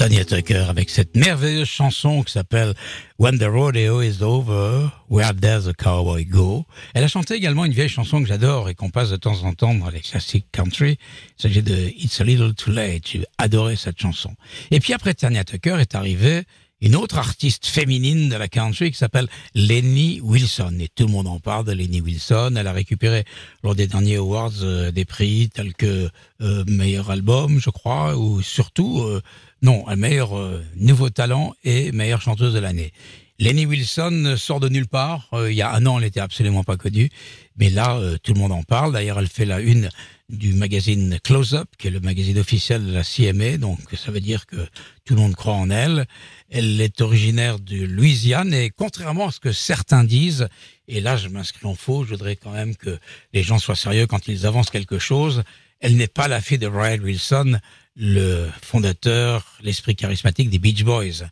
Tanya 0.00 0.24
Tucker 0.24 0.64
avec 0.70 0.88
cette 0.88 1.14
merveilleuse 1.14 1.68
chanson 1.68 2.22
qui 2.22 2.32
s'appelle 2.32 2.72
When 3.18 3.38
the 3.38 3.44
Rodeo 3.44 4.00
is 4.00 4.22
Over, 4.22 4.88
Where 5.10 5.34
Does 5.34 5.70
the 5.70 5.76
Cowboy 5.76 6.24
Go? 6.24 6.64
Elle 6.94 7.04
a 7.04 7.08
chanté 7.08 7.34
également 7.34 7.66
une 7.66 7.74
vieille 7.74 7.90
chanson 7.90 8.22
que 8.22 8.26
j'adore 8.26 8.70
et 8.70 8.74
qu'on 8.74 8.88
passe 8.88 9.10
de 9.10 9.16
temps 9.16 9.44
en 9.44 9.52
temps 9.52 9.74
dans 9.74 9.90
les 9.90 10.00
classiques 10.00 10.46
country. 10.52 10.96
Il 11.38 11.42
s'agit 11.42 11.62
de 11.62 11.74
It's 11.98 12.18
a 12.18 12.24
Little 12.24 12.54
Too 12.54 12.70
Late. 12.70 13.08
J'ai 13.08 13.26
adoré 13.36 13.76
cette 13.76 14.00
chanson. 14.00 14.34
Et 14.70 14.80
puis 14.80 14.94
après 14.94 15.12
Tanya 15.12 15.44
Tucker 15.44 15.76
est 15.78 15.94
arrivée 15.94 16.44
une 16.80 16.96
autre 16.96 17.18
artiste 17.18 17.66
féminine 17.66 18.28
de 18.28 18.36
la 18.36 18.48
country 18.48 18.90
qui 18.90 18.96
s'appelle 18.96 19.28
Lenny 19.54 20.20
Wilson. 20.22 20.78
Et 20.80 20.88
tout 20.88 21.06
le 21.06 21.12
monde 21.12 21.26
en 21.26 21.38
parle 21.38 21.66
de 21.66 21.72
Lenny 21.72 22.00
Wilson. 22.00 22.54
Elle 22.56 22.66
a 22.66 22.72
récupéré 22.72 23.24
lors 23.62 23.74
des 23.74 23.86
derniers 23.86 24.16
awards 24.16 24.62
euh, 24.62 24.90
des 24.90 25.04
prix 25.04 25.50
tels 25.50 25.74
que 25.74 26.08
euh, 26.40 26.64
meilleur 26.66 27.10
album, 27.10 27.60
je 27.60 27.68
crois, 27.68 28.16
ou 28.16 28.40
surtout, 28.40 29.02
euh, 29.02 29.20
non, 29.62 29.86
un 29.88 29.96
meilleur 29.96 30.38
euh, 30.38 30.64
nouveau 30.76 31.10
talent 31.10 31.54
et 31.64 31.92
meilleure 31.92 32.22
chanteuse 32.22 32.54
de 32.54 32.58
l'année. 32.58 32.92
Lenny 33.40 33.64
Wilson 33.64 34.34
sort 34.36 34.60
de 34.60 34.68
nulle 34.68 34.86
part. 34.86 35.28
Euh, 35.32 35.50
il 35.50 35.56
y 35.56 35.62
a 35.62 35.72
un 35.72 35.86
an, 35.86 35.98
elle 35.98 36.04
n'était 36.04 36.20
absolument 36.20 36.62
pas 36.62 36.76
connue. 36.76 37.10
Mais 37.56 37.70
là, 37.70 37.96
euh, 37.96 38.18
tout 38.22 38.34
le 38.34 38.38
monde 38.38 38.52
en 38.52 38.62
parle. 38.62 38.92
D'ailleurs, 38.92 39.18
elle 39.18 39.28
fait 39.28 39.46
la 39.46 39.60
une 39.60 39.88
du 40.28 40.52
magazine 40.52 41.18
Close 41.24 41.54
Up, 41.54 41.68
qui 41.78 41.88
est 41.88 41.90
le 41.90 42.00
magazine 42.00 42.38
officiel 42.38 42.86
de 42.86 42.92
la 42.92 43.02
CMA. 43.02 43.56
Donc, 43.56 43.78
ça 43.94 44.10
veut 44.12 44.20
dire 44.20 44.46
que 44.46 44.56
tout 45.04 45.14
le 45.14 45.22
monde 45.22 45.34
croit 45.34 45.54
en 45.54 45.70
elle. 45.70 46.06
Elle 46.50 46.80
est 46.80 47.00
originaire 47.00 47.58
de 47.58 47.84
Louisiane 47.84 48.52
et 48.52 48.70
contrairement 48.70 49.28
à 49.28 49.32
ce 49.32 49.40
que 49.40 49.52
certains 49.52 50.04
disent, 50.04 50.48
et 50.86 51.00
là, 51.00 51.16
je 51.16 51.28
m'inscris 51.28 51.66
en 51.66 51.74
faux, 51.74 52.04
je 52.04 52.10
voudrais 52.10 52.36
quand 52.36 52.52
même 52.52 52.76
que 52.76 52.98
les 53.32 53.42
gens 53.42 53.58
soient 53.58 53.74
sérieux 53.74 54.06
quand 54.06 54.28
ils 54.28 54.46
avancent 54.46 54.70
quelque 54.70 54.98
chose. 54.98 55.44
Elle 55.80 55.96
n'est 55.96 56.08
pas 56.08 56.28
la 56.28 56.42
fille 56.42 56.58
de 56.58 56.68
Brian 56.68 56.98
Wilson, 57.02 57.58
le 58.00 58.48
fondateur, 58.62 59.44
l'esprit 59.62 59.94
charismatique 59.94 60.48
des 60.48 60.58
Beach 60.58 60.84
Boys 60.84 61.28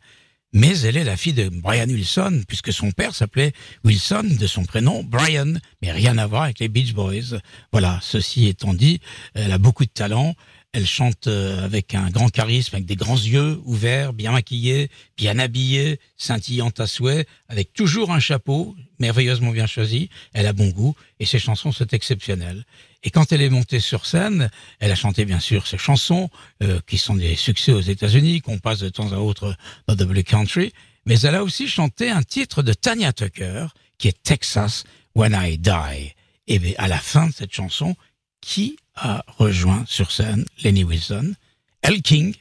mais 0.53 0.79
elle 0.79 0.97
est 0.97 1.03
la 1.03 1.17
fille 1.17 1.33
de 1.33 1.49
Brian 1.49 1.87
Wilson, 1.87 2.41
puisque 2.47 2.73
son 2.73 2.91
père 2.91 3.13
s'appelait 3.13 3.53
Wilson, 3.83 4.35
de 4.39 4.47
son 4.47 4.65
prénom 4.65 5.03
Brian, 5.03 5.53
mais 5.81 5.91
rien 5.91 6.17
à 6.17 6.25
voir 6.25 6.43
avec 6.43 6.59
les 6.59 6.69
Beach 6.69 6.93
Boys. 6.93 7.39
Voilà, 7.71 7.99
ceci 8.01 8.47
étant 8.47 8.73
dit, 8.73 8.99
elle 9.35 9.51
a 9.51 9.59
beaucoup 9.59 9.85
de 9.85 9.91
talent, 9.91 10.35
elle 10.73 10.87
chante 10.87 11.27
euh, 11.27 11.63
avec 11.63 11.93
un 11.95 12.09
grand 12.09 12.29
charisme, 12.29 12.75
avec 12.75 12.85
des 12.85 12.95
grands 12.95 13.15
yeux 13.15 13.59
ouverts, 13.65 14.13
bien 14.13 14.31
maquillée, 14.31 14.89
bien 15.17 15.37
habillée, 15.39 15.99
scintillante 16.17 16.79
à 16.79 16.87
souhait, 16.87 17.25
avec 17.47 17.73
toujours 17.73 18.11
un 18.11 18.19
chapeau, 18.19 18.75
merveilleusement 18.99 19.51
bien 19.51 19.67
choisi, 19.67 20.09
elle 20.33 20.47
a 20.47 20.53
bon 20.53 20.69
goût, 20.69 20.95
et 21.19 21.25
ses 21.25 21.39
chansons 21.39 21.71
sont 21.71 21.87
exceptionnelles. 21.87 22.65
Et 23.03 23.11
quand 23.11 23.31
elle 23.31 23.41
est 23.41 23.49
montée 23.49 23.79
sur 23.79 24.05
scène, 24.05 24.49
elle 24.79 24.91
a 24.91 24.95
chanté 24.95 25.25
bien 25.25 25.39
sûr 25.39 25.67
ses 25.67 25.77
chansons, 25.77 26.29
euh, 26.63 26.79
qui 26.85 26.97
sont 26.97 27.15
des 27.15 27.35
succès 27.35 27.71
aux 27.71 27.81
États-Unis, 27.81 28.41
qu'on 28.41 28.59
passe 28.59 28.79
de 28.79 28.89
temps 28.89 29.13
à 29.13 29.17
autre 29.17 29.55
dans 29.87 29.95
W 29.95 30.23
Country, 30.23 30.73
mais 31.05 31.19
elle 31.21 31.35
a 31.35 31.43
aussi 31.43 31.67
chanté 31.67 32.09
un 32.09 32.23
titre 32.23 32.61
de 32.61 32.73
Tanya 32.73 33.13
Tucker, 33.13 33.67
qui 33.97 34.09
est 34.09 34.23
Texas 34.23 34.83
When 35.15 35.37
I 35.39 35.57
Die. 35.57 36.13
Et 36.47 36.77
à 36.77 36.87
la 36.87 36.99
fin 36.99 37.27
de 37.27 37.33
cette 37.33 37.53
chanson, 37.53 37.95
qui 38.41 38.77
a 38.95 39.23
rejoint 39.37 39.83
sur 39.87 40.11
scène 40.11 40.45
Lenny 40.63 40.83
Wilson 40.83 41.33
Elle 41.81 42.01
King, 42.01 42.35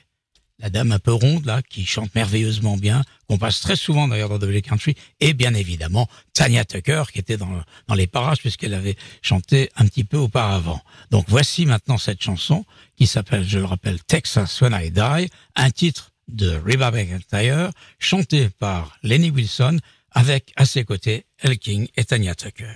la 0.60 0.70
dame 0.70 0.92
un 0.92 0.98
peu 0.98 1.12
ronde 1.12 1.44
là, 1.46 1.62
qui 1.62 1.86
chante 1.86 2.14
merveilleusement 2.14 2.76
bien, 2.76 3.02
qu'on 3.28 3.38
passe 3.38 3.60
très 3.60 3.76
souvent 3.76 4.08
d'ailleurs 4.08 4.28
dans 4.28 4.38
W 4.38 4.62
Country, 4.62 4.94
et 5.20 5.32
bien 5.34 5.54
évidemment 5.54 6.08
Tanya 6.34 6.64
Tucker 6.64 7.04
qui 7.12 7.20
était 7.20 7.36
dans, 7.36 7.62
dans 7.86 7.94
les 7.94 8.06
parages 8.06 8.38
puisqu'elle 8.38 8.74
avait 8.74 8.96
chanté 9.22 9.70
un 9.76 9.86
petit 9.86 10.04
peu 10.04 10.16
auparavant. 10.16 10.80
Donc 11.10 11.26
voici 11.28 11.66
maintenant 11.66 11.98
cette 11.98 12.22
chanson 12.22 12.64
qui 12.96 13.06
s'appelle, 13.06 13.44
je 13.46 13.58
le 13.58 13.64
rappelle, 13.64 14.02
Texas 14.04 14.60
When 14.60 14.76
I 14.80 14.90
Die, 14.90 15.30
un 15.56 15.70
titre 15.70 16.10
de 16.26 16.60
Reba 16.64 16.90
McEntire, 16.90 17.70
chanté 17.98 18.48
par 18.50 18.96
Lenny 19.02 19.30
Wilson 19.30 19.78
avec 20.10 20.52
à 20.56 20.64
ses 20.64 20.84
côtés 20.84 21.26
El 21.40 21.58
King 21.58 21.88
et 21.96 22.04
Tanya 22.04 22.34
Tucker. 22.34 22.74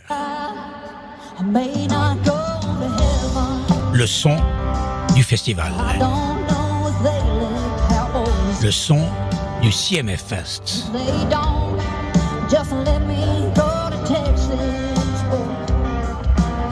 Le 3.93 4.07
son 4.07 4.37
du 5.15 5.23
festival, 5.23 5.73
le 8.63 8.71
son 8.71 9.01
du 9.61 9.73
CMF 9.73 10.21
Fest. 10.23 10.85
they 10.93 11.25
don't. 11.29 11.79
Just 12.49 12.71
let 12.85 13.01
me 13.07 13.51
go 13.55 13.91
to 13.91 13.97
Texas. 14.07 15.23
boy. 15.31 15.53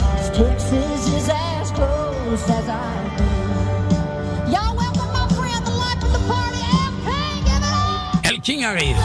'Cause 0.00 0.31
Texas 0.31 1.09
is 1.09 1.29
as 1.29 1.70
close 1.72 2.44
as 2.48 2.68
I've 2.68 3.16
been. 3.16 4.53
Y'all 4.53 4.76
welcome 4.76 5.11
my 5.12 5.26
friend, 5.35 5.64
the 5.66 5.72
life 5.85 6.03
of 6.05 6.12
the 6.12 6.22
party, 6.29 6.62
Al 8.24 8.38
King. 8.42 8.64
Arrive. 8.64 8.96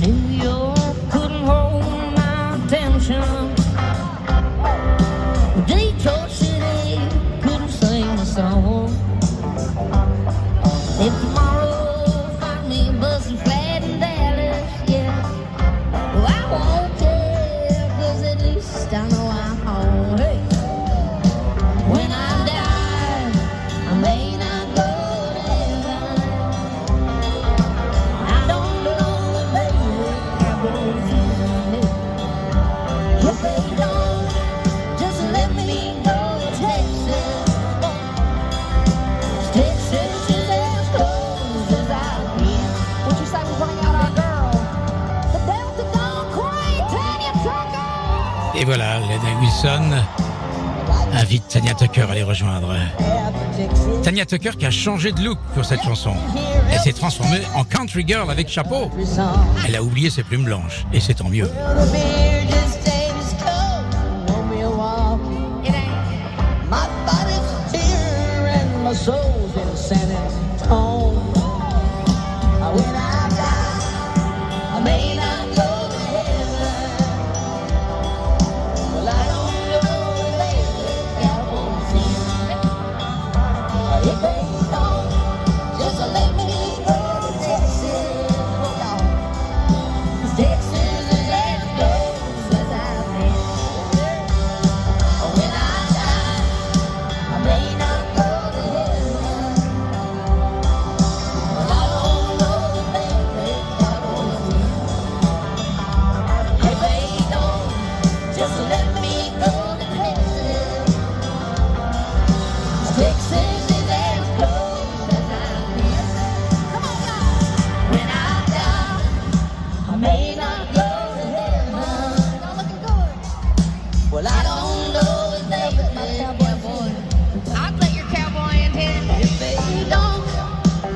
New 0.00 0.42
York 0.44 0.96
couldn't 1.10 1.44
hold 1.44 1.82
my 2.16 2.56
attention. 2.56 3.43
À 51.96 52.12
les 52.12 52.24
rejoindre. 52.24 52.74
Tanya 54.02 54.26
Tucker 54.26 54.50
qui 54.58 54.66
a 54.66 54.70
changé 54.70 55.12
de 55.12 55.22
look 55.22 55.38
pour 55.54 55.64
cette 55.64 55.80
chanson. 55.82 56.12
Elle 56.72 56.80
s'est 56.80 56.92
transformée 56.92 57.40
en 57.54 57.62
country 57.62 58.04
girl 58.04 58.30
avec 58.30 58.48
chapeau. 58.48 58.90
Elle 59.64 59.76
a 59.76 59.82
oublié 59.82 60.10
ses 60.10 60.24
plumes 60.24 60.44
blanches, 60.44 60.84
et 60.92 60.98
c'est 60.98 61.14
tant 61.14 61.28
mieux. 61.28 61.48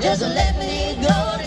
doesn't 0.09 0.35
let 0.35 0.57
me 0.57 0.97
go. 1.03 1.38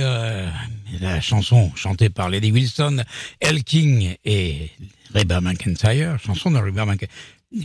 Euh, 0.00 0.48
la 1.00 1.20
chanson 1.20 1.70
chantée 1.74 2.08
par 2.08 2.28
Lady 2.28 2.50
Wilson, 2.52 3.04
El 3.40 3.64
King 3.64 4.16
et 4.24 4.70
Reba 5.14 5.40
McIntyre, 5.40 6.18
chanson 6.18 6.50
de 6.50 6.58
Reba 6.58 6.84
McIntyre. 6.84 7.08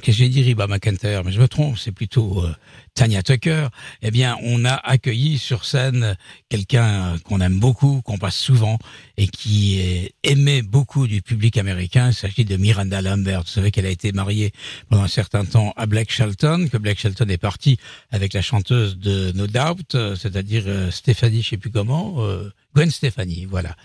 Que 0.04 0.12
j'ai 0.12 0.30
dit 0.30 0.48
Reba 0.48 0.68
McIntyre? 0.68 1.24
Mais 1.24 1.32
je 1.32 1.42
me 1.42 1.48
trompe, 1.48 1.78
c'est 1.80 1.92
plutôt 1.92 2.46
euh, 2.46 2.54
Tanya 2.94 3.24
Tucker. 3.24 3.70
Eh 4.04 4.12
bien, 4.12 4.38
on 4.44 4.64
a 4.64 4.74
accueilli 4.74 5.40
sur 5.40 5.66
scène 5.66 6.16
quelqu'un 6.48 7.18
qu'on 7.24 7.42
aime 7.42 7.60
beaucoup, 7.60 8.02
qu'on 8.04 8.20
passe 8.20 8.38
souvent 8.38 8.78
et 9.18 9.28
qui 9.28 9.80
est 9.80 10.14
aimé 10.22 10.62
beaucoup 10.62 11.08
du 11.08 11.24
public 11.24 11.58
américain. 11.58 12.10
Il 12.10 12.14
s'agit 12.14 12.46
de 12.46 12.56
Miranda 12.56 13.02
Lambert. 13.02 13.42
Vous 13.42 13.48
savez 13.48 13.72
qu'elle 13.72 13.88
a 13.88 13.90
été 13.90 14.12
mariée 14.12 14.52
pendant 14.90 15.04
un 15.04 15.08
certain 15.08 15.44
temps 15.44 15.74
à 15.76 15.88
Blake 15.88 16.12
Shelton, 16.12 16.68
que 16.72 16.78
Blake 16.78 17.00
Shelton 17.00 17.28
est 17.30 17.38
parti 17.38 17.78
avec 18.12 18.34
la 18.34 18.42
chanteuse 18.42 18.98
de 18.98 19.32
No 19.34 19.48
Doubt, 19.48 19.96
euh, 19.96 20.16
c'est-à-dire 20.16 20.64
euh, 20.68 20.92
Stéphanie, 20.92 21.42
je 21.42 21.50
sais 21.50 21.58
plus 21.58 21.72
comment, 21.72 22.16
euh, 22.20 22.50
Gwen 22.76 22.92
Stefani, 22.92 23.46
voilà. 23.46 23.76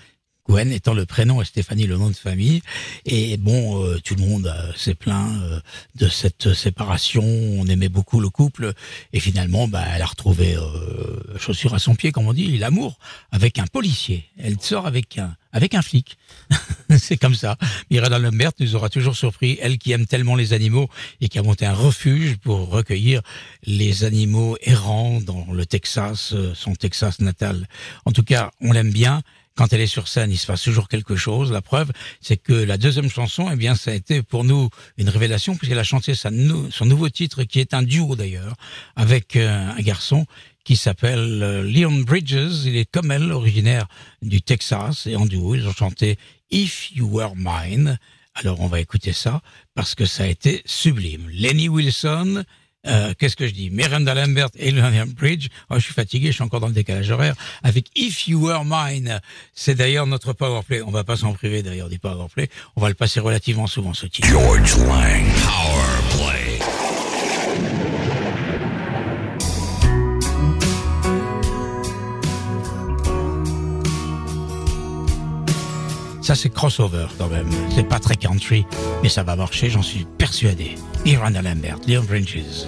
Gwen 0.47 0.73
étant 0.73 0.93
le 0.93 1.07
prénom 1.07 1.41
et 1.41 1.45
Stéphanie 1.45 1.87
le 1.87 1.97
nom 1.97 2.11
de 2.11 2.17
famille. 2.17 2.61
Et 3.07 3.37
bon, 3.39 3.83
euh, 3.83 3.99
tout 3.99 4.15
le 4.15 4.23
monde 4.23 4.55
s'est 4.77 4.95
plaint 4.95 5.43
euh, 5.43 5.61
de 5.95 6.09
cette 6.09 6.53
séparation. 6.53 7.23
On 7.25 7.67
aimait 7.67 7.89
beaucoup 7.89 8.21
le 8.21 8.29
couple. 8.29 8.73
Et 9.13 9.21
finalement, 9.21 9.69
bah, 9.69 9.83
elle 9.95 10.03
a 10.03 10.07
retrouvé 10.07 10.55
euh, 10.57 11.39
chaussure 11.39 11.75
à 11.75 11.79
son 11.79 11.95
pied, 11.95 12.13
comme 12.13 12.27
on 12.27 12.35
dit, 12.35 12.59
l'amour 12.59 12.99
avec 13.33 13.59
un 13.59 13.67
policier. 13.67 14.27
Elle 14.39 14.61
sort 14.61 14.87
avec 14.87 15.19
un 15.19 15.35
avec 15.55 15.75
un 15.75 15.81
flic. 15.81 16.19
C'est 16.99 17.17
comme 17.17 17.35
ça. 17.35 17.57
Miranda 17.91 18.19
Lambert 18.19 18.51
nous 18.61 18.75
aura 18.75 18.91
toujours 18.91 19.17
surpris, 19.17 19.57
elle 19.63 19.79
qui 19.79 19.93
aime 19.93 20.05
tellement 20.05 20.35
les 20.35 20.53
animaux 20.53 20.91
et 21.21 21.29
qui 21.29 21.39
a 21.39 21.43
monté 21.43 21.65
un 21.65 21.73
refuge 21.73 22.37
pour 22.37 22.69
recueillir 22.69 23.23
les 23.65 24.05
animaux 24.05 24.59
errants 24.63 25.21
dans 25.21 25.47
le 25.53 25.65
Texas, 25.65 26.33
euh, 26.35 26.53
son 26.55 26.75
Texas 26.75 27.21
natal. 27.21 27.67
En 28.05 28.13
tout 28.13 28.25
cas, 28.25 28.51
on 28.61 28.73
l'aime 28.73 28.91
bien. 28.91 29.23
Quand 29.57 29.73
elle 29.73 29.81
est 29.81 29.87
sur 29.87 30.09
scène, 30.09 30.33
il 30.33 30.37
se 30.37 30.49
passe 30.49 30.63
toujours 30.63 30.89
quelque 30.89 31.15
chose. 31.15 31.53
La 31.53 31.63
preuve, 31.63 31.93
c'est 32.21 32.37
que 32.37 32.53
la 32.53 32.77
deuxième 32.77 33.09
chanson, 33.09 33.49
eh 33.53 33.55
bien, 33.55 33.77
ça 33.77 33.93
a 33.93 33.95
été 33.95 34.21
pour 34.21 34.43
nous 34.43 34.69
une 34.97 35.09
révélation 35.09 35.55
puisqu'elle 35.55 35.79
a 35.79 35.85
chanté 35.85 36.15
son 36.17 36.85
nouveau 36.85 37.09
titre, 37.09 37.45
qui 37.45 37.61
est 37.61 37.73
un 37.73 37.85
duo 37.85 38.17
d'ailleurs, 38.17 38.57
avec 38.97 39.37
euh, 39.37 39.71
un 39.71 39.81
garçon 39.81 40.27
qui 40.65 40.77
s'appelle 40.77 41.41
euh, 41.43 41.63
Leon 41.63 42.01
Bridges. 42.01 42.65
Il 42.65 42.77
est 42.77 42.91
comme 42.91 43.11
elle, 43.11 43.31
originaire 43.33 43.87
du 44.23 44.43
Texas, 44.43 45.07
et 45.07 45.17
en 45.17 45.27
duo, 45.27 45.55
ils 45.55 45.67
ont 45.69 45.73
chanté 45.73 46.19
If 46.51 46.91
You 46.97 47.07
Were 47.11 47.33
Mine. 47.37 47.99
Alors, 48.35 48.61
on 48.61 48.67
va 48.67 48.81
écouter 48.81 49.13
ça 49.13 49.43
parce 49.75 49.95
que 49.95 50.07
ça 50.07 50.25
a 50.25 50.27
été 50.27 50.63
sublime. 50.67 51.29
Lenny 51.31 51.69
Wilson. 51.69 52.43
euh, 52.87 53.15
Qu'est-ce 53.19 53.37
que 53.37 53.47
je 53.47 53.53
dis? 53.53 53.71
Miranda 53.71 54.13
Lambert 54.15 54.49
et 54.57 54.71
Leon 54.73 55.07
Bridge. 55.17 55.47
Oh, 55.71 55.77
je 55.77 55.81
suis 55.85 55.95
fatigué, 55.95 56.29
je 56.29 56.33
suis 56.33 56.43
encore 56.43 56.61
dans 56.61 56.67
le 56.67 56.73
décalage 56.75 57.11
horaire. 57.11 57.35
Avec 57.63 57.87
If 57.95 58.27
You 58.27 58.41
Were 58.45 58.65
Mine, 58.65 59.21
c'est 59.55 59.75
d'ailleurs 59.77 60.07
notre 60.07 60.33
powerplay. 60.33 60.83
On 60.83 60.91
va 60.91 61.05
pas 61.05 61.17
s'en 61.17 61.33
priver 61.33 61.63
d'ailleurs 61.63 61.89
du 61.89 61.99
powerplay. 62.01 62.49
On 62.77 62.81
va 62.81 62.89
le 62.89 62.95
passer 62.95 63.21
relativement 63.21 63.67
souvent 63.69 63.95
ce 63.95 64.07
titre. 64.07 64.27
George 64.29 64.77
Lang 64.79 65.25
Power 65.45 66.19
Ça, 76.25 76.35
c'est 76.35 76.49
crossover 76.49 77.07
quand 77.19 77.29
même. 77.29 77.51
C'est 77.75 77.87
pas 77.87 77.99
très 77.99 78.17
country, 78.17 78.65
mais 79.03 79.11
ça 79.11 79.23
va 79.23 79.37
marcher, 79.37 79.69
j'en 79.69 79.83
suis 79.83 80.07
persuadé. 80.17 80.75
Miranda 81.05 81.43
Lambert, 81.43 81.77
Leon 81.87 82.05
Bridges. 82.05 82.65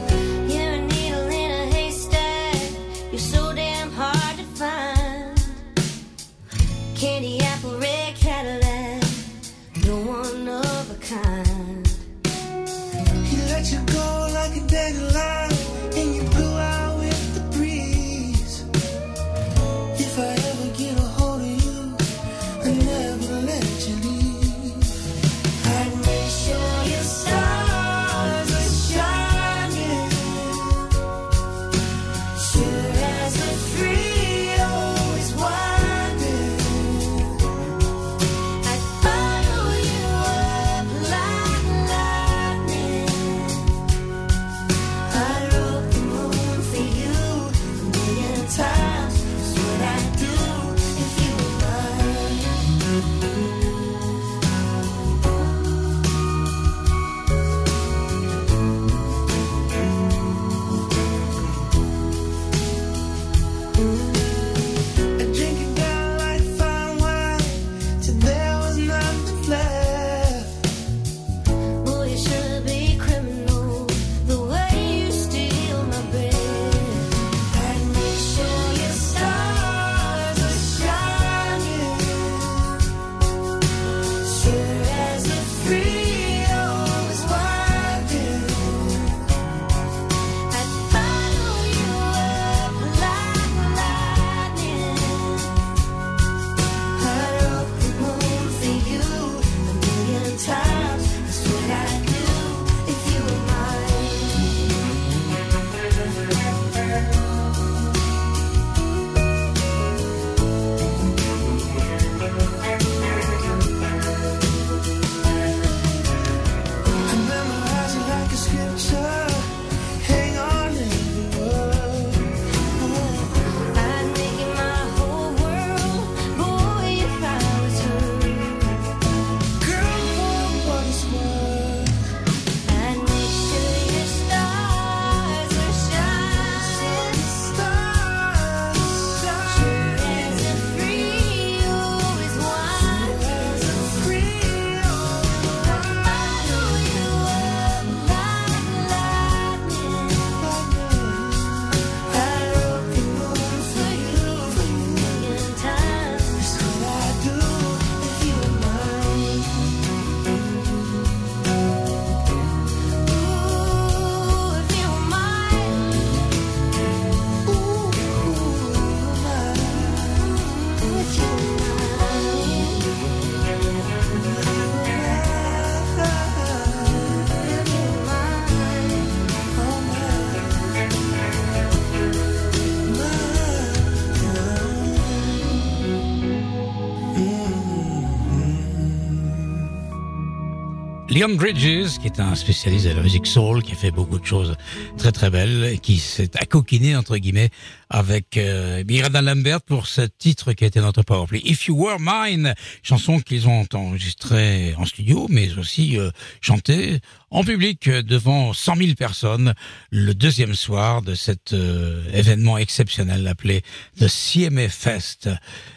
Leon 191.17 191.37
Bridges, 191.37 191.99
qui 191.99 192.09
est 192.09 192.21
un 192.21 192.35
spécialiste 192.35 192.89
de 192.89 192.93
la 192.93 193.01
musique 193.01 193.27
soul, 193.27 193.63
qui 193.63 193.73
a 193.73 193.75
fait 193.75 193.91
beaucoup 193.91 194.19
de 194.19 194.27
choses 194.27 194.55
très 194.99 195.13
très 195.13 195.31
belles, 195.31 195.81
qui 195.81 195.97
s'est 195.97 196.37
accoquiné 196.37 196.95
entre 196.95 197.17
guillemets 197.17 197.49
avec 197.89 198.37
euh, 198.37 198.85
Miranda 198.87 199.23
Lambert 199.23 199.63
pour 199.63 199.87
ce 199.87 200.03
titre 200.03 200.53
qui 200.53 200.65
a 200.65 200.67
été 200.67 200.79
notre 200.79 201.03
powerplay. 201.03 201.41
If 201.43 201.69
You 201.69 201.83
Were 201.83 201.97
Mine, 201.99 202.55
chanson 202.83 203.19
qu'ils 203.21 203.49
ont 203.49 203.67
enregistrée 203.73 204.75
en 204.77 204.85
studio, 204.85 205.27
mais 205.31 205.57
aussi 205.57 205.99
euh, 205.99 206.11
chantée 206.43 207.01
en 207.31 207.45
public 207.45 207.89
devant 207.89 208.53
100 208.53 208.77
000 208.77 208.89
personnes 208.95 209.55
le 209.91 210.13
deuxième 210.13 210.55
soir 210.55 211.01
de 211.01 211.15
cet 211.15 211.55
euh, 211.55 212.05
événement 212.13 212.59
exceptionnel 212.59 213.27
appelé 213.27 213.63
The 213.99 214.07
CMA 214.07 214.69
Fest. 214.69 215.31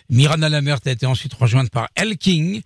Miranda 0.09 0.49
Lambert 0.49 0.79
a 0.85 0.91
été 0.91 1.05
ensuite 1.05 1.33
rejointe 1.33 1.69
par 1.69 1.87
El 1.95 2.17
King, 2.17 2.61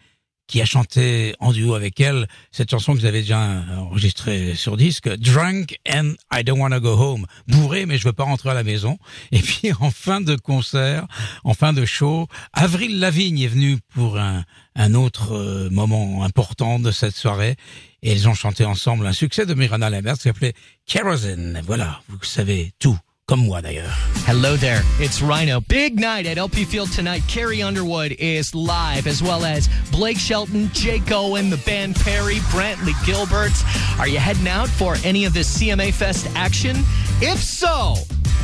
qui 0.47 0.61
a 0.61 0.65
chanté 0.65 1.35
en 1.39 1.51
duo 1.51 1.73
avec 1.75 1.99
elle 1.99 2.27
cette 2.51 2.69
chanson 2.69 2.93
que 2.93 2.99
vous 2.99 3.05
avez 3.05 3.21
déjà 3.21 3.39
enregistrée 3.77 4.55
sur 4.55 4.77
disque, 4.77 5.09
Drunk 5.09 5.79
and 5.89 6.13
I 6.33 6.43
Don't 6.43 6.59
Wanna 6.59 6.79
Go 6.79 6.91
Home. 6.91 7.25
Bourré, 7.47 7.85
mais 7.85 7.97
je 7.97 8.05
veux 8.05 8.13
pas 8.13 8.23
rentrer 8.23 8.49
à 8.49 8.53
la 8.53 8.63
maison. 8.63 8.97
Et 9.31 9.39
puis, 9.39 9.71
en 9.79 9.91
fin 9.91 10.21
de 10.21 10.35
concert, 10.35 11.07
en 11.43 11.53
fin 11.53 11.73
de 11.73 11.85
show, 11.85 12.27
Avril 12.53 12.99
Lavigne 12.99 13.39
est 13.39 13.47
venue 13.47 13.79
pour 13.93 14.19
un, 14.19 14.43
un 14.75 14.93
autre 14.93 15.33
euh, 15.33 15.69
moment 15.69 16.23
important 16.23 16.79
de 16.79 16.91
cette 16.91 17.15
soirée. 17.15 17.55
Et 18.01 18.11
elles 18.11 18.27
ont 18.27 18.33
chanté 18.33 18.65
ensemble 18.65 19.07
un 19.07 19.13
succès 19.13 19.45
de 19.45 19.53
Miranda 19.53 19.89
Lambert 19.89 20.15
qui 20.15 20.23
s'appelait 20.23 20.53
Kerosene. 20.85 21.61
Voilà, 21.65 22.01
vous 22.09 22.21
savez 22.23 22.73
tout. 22.79 22.99
Comme 23.33 23.47
moi 23.47 23.63
d'ailleurs. 23.63 23.97
Hello 24.27 24.55
there, 24.55 24.83
it's 24.99 25.19
Rhino. 25.19 25.59
Big 25.61 25.99
night 25.99 26.27
at 26.27 26.37
LP 26.37 26.65
Field 26.65 26.91
tonight. 26.91 27.23
Carrie 27.27 27.63
Underwood 27.63 28.11
is 28.19 28.53
live, 28.53 29.07
as 29.07 29.23
well 29.23 29.43
as 29.43 29.67
Blake 29.91 30.19
Shelton, 30.19 30.69
Jake 30.71 31.11
Owen, 31.11 31.49
the 31.49 31.57
band 31.65 31.95
Perry, 31.95 32.35
Brantley 32.53 32.93
Gilbert. 33.07 33.53
Are 33.97 34.07
you 34.07 34.19
heading 34.19 34.47
out 34.47 34.69
for 34.69 34.97
any 35.03 35.25
of 35.25 35.33
this 35.33 35.49
CMA 35.57 35.91
Fest 35.95 36.27
action? 36.35 36.75
If 37.21 37.39
so, 37.39 37.95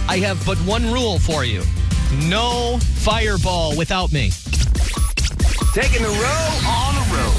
I 0.08 0.18
have 0.18 0.44
but 0.44 0.58
one 0.66 0.92
rule 0.92 1.20
for 1.20 1.46
you 1.46 1.62
no 2.28 2.80
fireball 2.80 3.78
without 3.78 4.12
me. 4.12 4.32
Taking 5.76 6.02
the 6.02 6.10
road 6.10 6.62
on 6.66 6.96
the 6.96 7.06
road. 7.14 7.36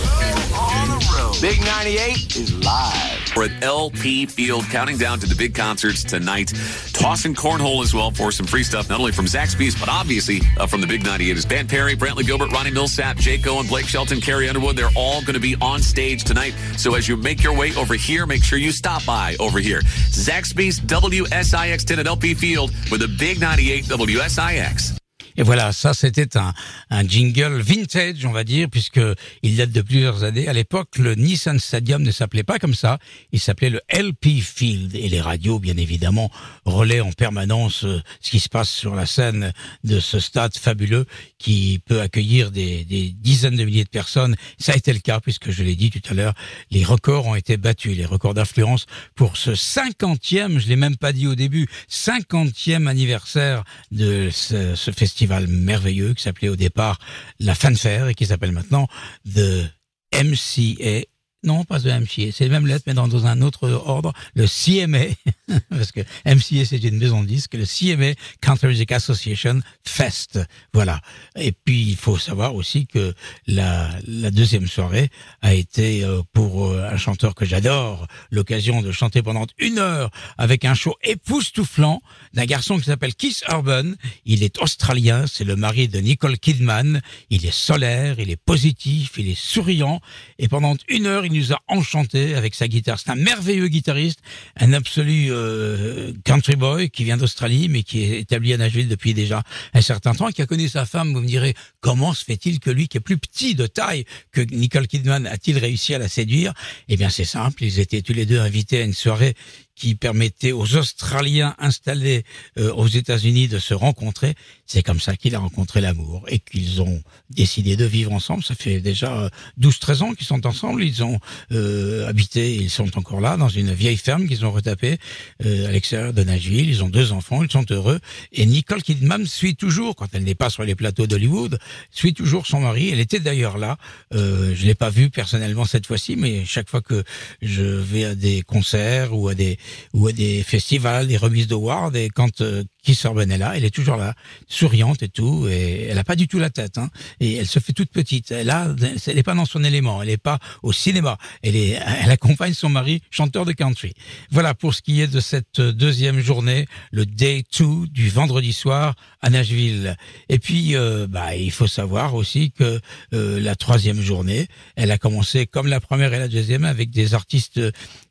On 0.55 0.89
the 0.89 1.15
road. 1.19 1.35
Big 1.41 1.59
98 1.65 2.37
is 2.37 2.55
live. 2.65 3.20
We're 3.37 3.45
at 3.45 3.63
LP 3.63 4.27
Field, 4.27 4.65
counting 4.71 4.99
down 4.99 5.19
to 5.21 5.27
the 5.27 5.35
big 5.35 5.55
concerts 5.55 6.05
tonight. 6.05 6.53
Tossing 6.93 7.35
cornhole 7.35 7.83
as 7.83 7.95
well 7.95 8.11
for 8.11 8.33
some 8.33 8.47
free 8.47 8.63
stuff, 8.63 8.89
not 8.89 9.01
only 9.01 9.13
from 9.13 9.27
Zaxby's, 9.27 9.79
but 9.79 9.89
obviously 9.89 10.41
uh, 10.59 10.67
from 10.67 10.81
the 10.81 10.87
Big 10.87 11.05
98 11.05 11.37
is 11.37 11.45
Dan 11.45 11.67
Perry, 11.67 11.97
Brantley 11.97 12.27
Gilbert, 12.27 12.53
Ronnie 12.53 12.71
Millsap, 12.71 13.17
Jake 13.17 13.47
Owen, 13.47 13.67
Blake 13.67 13.87
Shelton, 13.87 14.21
Carrie 14.21 14.49
Underwood. 14.49 14.77
They're 14.77 14.91
all 14.97 15.21
going 15.21 15.35
to 15.35 15.41
be 15.41 15.57
on 15.61 15.81
stage 15.81 16.25
tonight. 16.25 16.55
So 16.77 16.95
as 16.95 17.09
you 17.09 17.17
make 17.17 17.43
your 17.43 17.57
way 17.57 17.75
over 17.77 17.95
here, 17.95 18.27
make 18.27 18.43
sure 18.43 18.59
you 18.59 18.73
stop 18.73 19.05
by 19.05 19.37
over 19.41 19.59
here. 19.59 19.81
Zaxby's 19.81 20.81
WSIX 20.81 21.85
10 21.85 21.99
at 21.99 22.07
LP 22.07 22.35
Field 22.35 22.71
with 22.91 23.01
the 23.01 23.17
Big 23.19 23.41
98 23.41 23.85
WSIX. 23.85 25.00
Et 25.41 25.43
voilà, 25.43 25.73
ça 25.73 25.95
c'était 25.95 26.37
un, 26.37 26.53
un 26.91 27.03
jingle 27.03 27.63
vintage, 27.63 28.27
on 28.27 28.31
va 28.31 28.45
dire, 28.45 28.69
puisque 28.69 29.01
il 29.43 29.57
date 29.57 29.71
de 29.71 29.81
plusieurs 29.81 30.23
années. 30.23 30.47
À 30.49 30.53
l'époque, 30.53 30.99
le 30.99 31.15
Nissan 31.15 31.59
Stadium 31.59 32.03
ne 32.03 32.11
s'appelait 32.11 32.43
pas 32.43 32.59
comme 32.59 32.75
ça, 32.75 32.99
il 33.33 33.41
s'appelait 33.41 33.71
le 33.71 33.81
LP 33.91 34.43
Field. 34.43 34.95
Et 34.95 35.09
les 35.09 35.23
radios, 35.23 35.59
bien 35.59 35.79
évidemment, 35.79 36.31
relaient 36.67 37.01
en 37.01 37.13
permanence 37.13 37.85
euh, 37.85 38.03
ce 38.21 38.31
qui 38.33 38.39
se 38.39 38.51
passe 38.51 38.69
sur 38.69 38.95
la 38.95 39.07
scène 39.07 39.55
de 39.83 39.99
ce 39.99 40.21
stade 40.21 40.55
fabuleux 40.55 41.07
qui 41.39 41.81
peut 41.87 42.03
accueillir 42.03 42.51
des, 42.51 42.85
des 42.85 43.09
dizaines 43.09 43.57
de 43.57 43.65
milliers 43.65 43.85
de 43.85 43.89
personnes. 43.89 44.37
Ça 44.59 44.73
a 44.73 44.77
été 44.77 44.93
le 44.93 44.99
cas, 44.99 45.21
puisque 45.21 45.51
je 45.51 45.63
l'ai 45.63 45.75
dit 45.75 45.91
tout 45.91 46.03
à 46.11 46.13
l'heure, 46.13 46.35
les 46.71 46.85
records 46.85 47.27
ont 47.27 47.35
été 47.35 47.57
battus, 47.57 47.97
les 47.97 48.05
records 48.05 48.35
d'affluence 48.35 48.85
pour 49.15 49.39
ce 49.39 49.55
cinquantième, 49.55 50.59
je 50.59 50.69
l'ai 50.69 50.77
même 50.77 50.99
pas 50.99 51.15
dit 51.15 51.27
au 51.27 51.35
début, 51.35 51.67
cinquantième 51.89 52.89
anniversaire 52.89 53.65
de 53.91 54.29
ce 54.31 54.91
festival 54.91 55.30
merveilleux 55.41 56.15
qui 56.15 56.23
s'appelait 56.23 56.49
au 56.49 56.57
départ 56.57 56.99
la 57.39 57.55
Fanfare 57.55 58.09
et 58.09 58.15
qui 58.15 58.27
s'appelle 58.27 58.53
maintenant 58.53 58.89
The 59.33 59.71
MCA. 60.15 61.07
Non, 61.43 61.65
pas 61.65 61.81
The 61.81 61.87
MCA, 61.87 62.33
c'est 62.33 62.45
les 62.45 62.51
mêmes 62.51 62.67
lettres, 62.67 62.85
mais 62.87 62.93
dans, 62.93 63.27
un 63.27 63.41
autre 63.41 63.71
ordre, 63.71 64.13
le 64.35 64.47
CMA, 64.47 65.07
parce 65.71 65.91
que 65.91 66.01
MCA 66.27 66.67
c'est 66.67 66.83
une 66.85 66.99
maison 66.99 67.23
de 67.23 67.29
disques, 67.29 67.55
le 67.55 67.65
CMA 67.65 68.13
Country 68.43 68.69
Music 68.69 68.93
Association 68.93 69.61
Fest. 69.83 70.39
Voilà. 70.75 71.01
Et 71.37 71.53
puis, 71.53 71.83
il 71.83 71.97
faut 71.97 72.19
savoir 72.19 72.55
aussi 72.55 72.87
que 72.87 73.15
la, 73.47 73.89
la 74.07 74.31
deuxième 74.31 74.67
soirée 74.67 75.09
a 75.41 75.55
été 75.55 76.05
euh, 76.05 76.21
pour 76.35 76.67
euh, 76.67 76.89
un 76.91 76.99
chanteur 76.99 77.35
que 77.35 77.47
j'adore, 77.47 78.07
l'occasion 78.31 78.83
de 78.83 78.93
chanter 78.93 79.23
pendant 79.23 79.47
une 79.59 79.79
heure 79.79 80.11
avec 80.37 80.67
un 80.67 80.75
show 80.75 80.95
époustouflant 81.03 82.03
d'un 82.35 82.45
garçon 82.45 82.79
qui 82.79 82.85
s'appelle 82.85 83.15
Keith 83.15 83.43
Urban. 83.49 83.93
Il 84.27 84.43
est 84.43 84.61
australien, 84.61 85.25
c'est 85.27 85.45
le 85.45 85.57
mari 85.57 85.89
de 85.89 86.01
Nicole 86.01 86.39
Kidman. 86.39 87.01
Il 87.31 87.47
est 87.47 87.55
solaire, 87.55 88.21
il 88.21 88.31
est 88.31 88.37
positif, 88.37 89.13
il 89.17 89.29
est 89.29 89.39
souriant. 89.39 90.01
Et 90.39 90.49
pendant 90.49 90.77
une 90.89 91.07
heure, 91.07 91.25
il 91.31 91.41
nous 91.41 91.53
a 91.53 91.61
enchantés 91.69 92.35
avec 92.35 92.55
sa 92.55 92.69
guitare. 92.69 92.99
C'est 92.99 93.11
un 93.11 93.17
merveilleux 93.17 93.69
guitariste, 93.69 94.21
un 94.57 94.73
absolu 94.73 95.29
euh, 95.31 96.13
country 96.25 96.57
boy 96.57 96.91
qui 96.91 97.05
vient 97.05 97.17
d'Australie, 97.17 97.69
mais 97.69 97.83
qui 97.83 98.03
est 98.03 98.21
établi 98.21 98.53
à 98.53 98.57
Nashville 98.57 98.89
depuis 98.89 99.15
déjà 99.15 99.43
un 99.75 99.81
certain 99.81 100.15
temps, 100.15 100.29
et 100.29 100.33
qui 100.33 100.43
a 100.43 100.47
connu 100.47 100.69
sa 100.69 100.87
femme. 100.87 101.13
Vous 101.13 101.21
me 101.21 101.27
direz, 101.27 101.55
comment 101.81 102.15
se 102.15 102.25
fait-il 102.25 102.61
que 102.61 102.71
lui, 102.71 102.89
qui 102.89 102.97
est 102.97 103.01
plus 103.01 103.19
petit 103.19 103.55
de 103.55 103.67
taille 103.67 104.05
que 104.33 104.41
Nicole 104.41 104.87
Kidman, 104.87 105.27
a-t-il 105.27 105.59
réussi 105.59 105.95
à 105.95 105.99
la 105.99 106.09
séduire? 106.09 106.53
Eh 106.89 106.97
bien, 106.97 107.11
c'est 107.11 107.25
simple. 107.25 107.65
Ils 107.65 107.79
étaient 107.79 108.03
tous 108.03 108.13
les 108.13 108.27
deux 108.27 108.41
invités 108.41 108.79
à 108.79 108.85
une 108.85 108.95
soirée 108.95 109.35
qui 109.75 109.95
permettait 109.95 110.53
aux 110.53 110.77
Australiens 110.77 111.55
installés 111.59 112.25
euh, 112.59 112.71
aux 112.75 112.87
États-Unis 112.87 113.49
de 113.49 113.59
se 113.59 113.73
rencontrer. 113.73 114.35
C'est 114.67 114.83
comme 114.83 115.01
ça 115.01 115.17
qu'il 115.17 115.35
a 115.35 115.39
rencontré 115.39 115.81
l'amour 115.81 116.25
et 116.29 116.39
qu'ils 116.39 116.83
ont 116.83 117.03
décidé 117.31 117.77
de 117.77 117.87
vivre 117.87 118.13
ensemble. 118.13 118.45
Ça 118.45 118.55
fait 118.55 118.81
déjà 118.81 119.31
12-13 119.59 120.03
ans 120.03 120.13
qu'ils 120.13 120.27
sont 120.27 120.47
ensemble. 120.47 120.85
Ils 120.85 121.03
ont 121.03 121.19
euh, 121.53 122.09
habité, 122.09 122.55
ils 122.55 122.71
sont 122.71 122.97
encore 122.99 123.21
là, 123.21 123.37
dans 123.37 123.49
une 123.49 123.73
vieille 123.73 123.97
ferme 123.97 124.27
qu'ils 124.27 124.45
ont 124.45 124.53
retapée 124.53 124.99
euh, 125.45 125.69
à 125.69 125.73
l'extérieur 125.73 126.13
de 126.13 126.23
Nashville. 126.23 126.69
Ils 126.69 126.85
ont 126.85 126.89
deux 126.89 127.13
enfants, 127.13 127.43
ils 127.43 127.51
sont 127.51 127.67
heureux. 127.71 128.01
Et 128.33 128.47
Nicole 128.47 128.83
Kidman 128.83 129.27
suit 129.27 129.57
toujours, 129.57 129.97
quand 129.97 130.09
elle 130.13 130.25
n'est 130.25 130.35
pas 130.35 130.51
sur 130.51 130.63
les 130.63 130.75
plateaux 130.75 131.07
d'Hollywood, 131.07 131.59
suit 131.91 132.15
toujours 132.15 132.47
son 132.47 132.61
mari. 132.61 132.91
Elle 132.91 133.01
était 133.01 133.21
d'ailleurs 133.21 133.59
là. 133.59 133.77
Euh, 134.15 134.55
je 134.55 134.65
l'ai 134.67 134.75
pas 134.75 134.91
vue 134.91 135.11
personnellement 135.11 135.65
cette 135.65 135.87
fois-ci, 135.87 136.17
mais 136.17 136.45
chaque 136.45 136.69
fois 136.69 136.81
que 136.81 137.05
je 137.43 137.63
vais 137.63 138.05
à 138.05 138.15
des 138.15 138.43
concerts 138.43 139.17
ou 139.17 139.29
à 139.29 139.35
des 139.35 139.59
ou 139.93 140.07
à 140.07 140.13
des 140.13 140.43
festivals, 140.43 141.07
des 141.07 141.17
remises 141.17 141.47
d'awards, 141.47 141.95
et 141.97 142.09
quand 142.09 142.43
Keith 142.83 143.03
Urban 143.05 143.29
est 143.31 143.39
là, 143.39 143.53
elle 143.57 143.65
est 143.65 143.75
toujours 143.75 143.97
là, 143.97 144.15
souriante 144.49 145.03
et 145.03 145.09
tout, 145.09 145.47
et 145.49 145.89
elle 145.91 145.99
a 145.99 146.05
pas 146.05 146.17
du 146.17 146.29
tout 146.29 146.39
la 146.39 146.51
tête, 146.51 146.79
hein, 146.79 146.91
et 147.21 147.37
elle 147.37 147.47
se 147.47 147.59
fait 147.59 147.73
toute 147.73 147.91
petite. 147.91 148.31
Elle 148.31 148.51
elle 148.51 149.19
est 149.19 149.23
pas 149.23 149.35
dans 149.35 149.45
son 149.45 149.65
élément, 149.65 150.03
elle 150.03 150.11
est 150.11 150.17
pas 150.17 150.39
au 150.63 150.73
cinéma, 150.73 151.19
elle 151.43 151.57
est, 151.57 151.81
elle 152.03 152.11
accompagne 152.11 152.55
son 152.55 152.69
mari, 152.69 153.03
chanteur 153.11 153.45
de 153.45 153.53
country. 153.53 153.93
Voilà 154.31 154.55
pour 154.55 154.75
ce 154.75 154.83
qui 154.83 155.01
est 155.01 155.07
de 155.07 155.21
cette 155.21 155.61
deuxième 155.61 156.21
journée, 156.21 156.67
le 156.91 157.07
day 157.07 157.45
2 157.59 157.87
du 157.89 158.09
vendredi 158.09 158.53
soir 158.53 158.95
à 159.21 159.31
Nashville. 159.31 159.97
Et 160.29 160.39
puis, 160.39 160.77
euh, 160.77 161.07
bah, 161.09 161.37
il 161.37 161.51
faut 161.51 161.67
savoir 161.67 162.15
aussi 162.15 162.53
que 162.53 162.81
euh, 163.15 163.41
la 163.41 163.55
troisième 163.57 164.01
journée, 164.01 164.49
elle 164.77 164.91
a 164.91 164.99
commencé 164.99 165.47
comme 165.47 165.67
la 165.67 165.81
première 165.81 166.13
et 166.15 166.19
la 166.19 166.29
deuxième 166.29 166.65
avec 166.65 166.91
des 166.91 167.15
artistes 167.15 167.61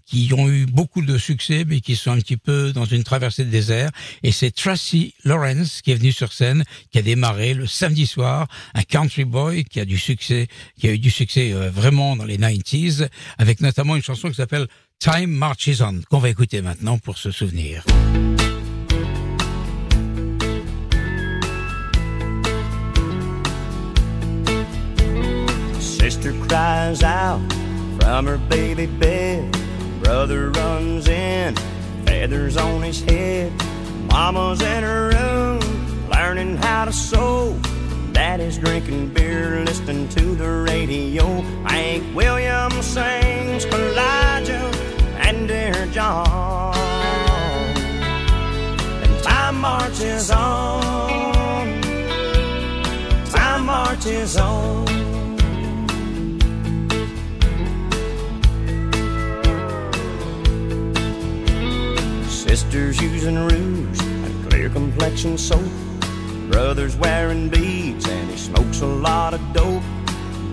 qui 0.10 0.34
ont 0.34 0.50
eu 0.50 0.66
beaucoup 0.66 1.04
de 1.04 1.20
succès, 1.20 1.66
mais 1.68 1.82
qui 1.82 1.96
sont 1.96 2.10
un 2.10 2.18
petit 2.18 2.36
peu 2.36 2.74
dans 2.74 2.86
une 2.86 3.04
traversée 3.04 3.46
de 3.46 3.52
désert. 3.52 3.92
Et 4.24 4.32
c'est 4.32 4.50
Tracy 4.50 5.14
Lawrence 5.24 5.84
qui 5.84 5.92
est 5.92 5.96
venu 5.96 6.12
sur 6.12 6.34
scène, 6.34 6.64
qui 6.92 6.98
a 6.98 7.04
démarré 7.04 7.54
le 7.54 7.68
samedi 7.68 8.08
soir, 8.08 8.48
un 8.74 8.82
country 8.82 9.24
boy 9.24 9.66
qui 9.66 9.80
a 9.80 9.86
du 9.86 10.00
succès, 10.00 10.48
qui 10.80 10.88
a 10.88 10.94
eu 10.94 10.98
du 10.98 11.12
succès 11.12 11.54
euh, 11.54 11.70
vraiment 11.70 12.16
dans 12.16 12.26
les 12.26 12.40
90s, 12.40 13.08
avec 13.38 13.62
notamment 13.62 13.96
une 13.96 14.02
chanson 14.02 14.30
qui 14.30 14.36
s'appelle 14.36 14.68
Time 14.98 15.30
Marches 15.30 15.80
On, 15.82 16.02
qu'on 16.10 16.18
va 16.18 16.30
écouter 16.30 16.64
maintenant 16.64 16.98
pour 16.98 17.20
se 17.20 17.30
souvenir. 17.30 17.84
Sister 25.80 26.34
cries 26.48 27.04
out 27.04 27.40
from 28.00 28.26
her 28.26 28.40
baby 28.50 28.88
bed. 28.88 29.69
Brother 30.10 30.50
runs 30.50 31.08
in, 31.08 31.56
feathers 32.04 32.58
on 32.58 32.82
his 32.82 33.00
head. 33.04 33.54
Mama's 34.08 34.60
in 34.60 34.82
her 34.82 35.10
room, 35.10 36.10
learning 36.10 36.58
how 36.58 36.86
to 36.86 36.92
sew. 36.92 37.56
Daddy's 38.12 38.58
drinking 38.58 39.14
beer, 39.14 39.64
listening 39.64 40.10
to 40.10 40.34
the 40.34 40.50
radio. 40.68 41.26
Hank 41.68 42.04
Williams 42.16 42.88
sings 42.88 43.66
Elijah 43.66 44.72
and 45.20 45.48
Dear 45.48 45.86
John. 45.92 46.76
And 49.04 49.24
time 49.24 49.62
marches 49.62 50.32
on. 50.32 50.79
Sisters 62.80 63.12
using 63.12 63.36
rouge 63.36 64.02
and 64.02 64.50
clear 64.50 64.70
complexion 64.70 65.38
soap. 65.38 65.70
Brother's 66.50 66.96
wearing 66.96 67.50
beads 67.50 68.08
and 68.08 68.32
he 68.32 68.38
smokes 68.38 68.80
a 68.80 68.86
lot 68.86 69.34
of 69.34 69.42
dope. 69.52 69.84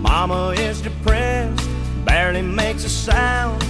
Mama 0.01 0.49
is 0.57 0.81
depressed, 0.81 1.69
barely 2.03 2.41
makes 2.41 2.83
a 2.83 2.89
sound. 2.89 3.61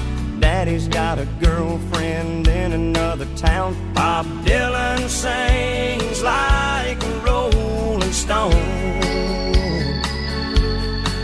Daddy's 0.42 0.88
got 0.88 1.20
a 1.20 1.28
girlfriend 1.40 2.48
in 2.48 2.72
another 2.72 3.28
town. 3.36 3.76
Bob 3.94 4.26
Dylan 4.44 5.08
sings 5.08 6.24
like 6.24 7.04
a 7.04 7.20
rolling 7.28 8.12
stone. 8.12 8.54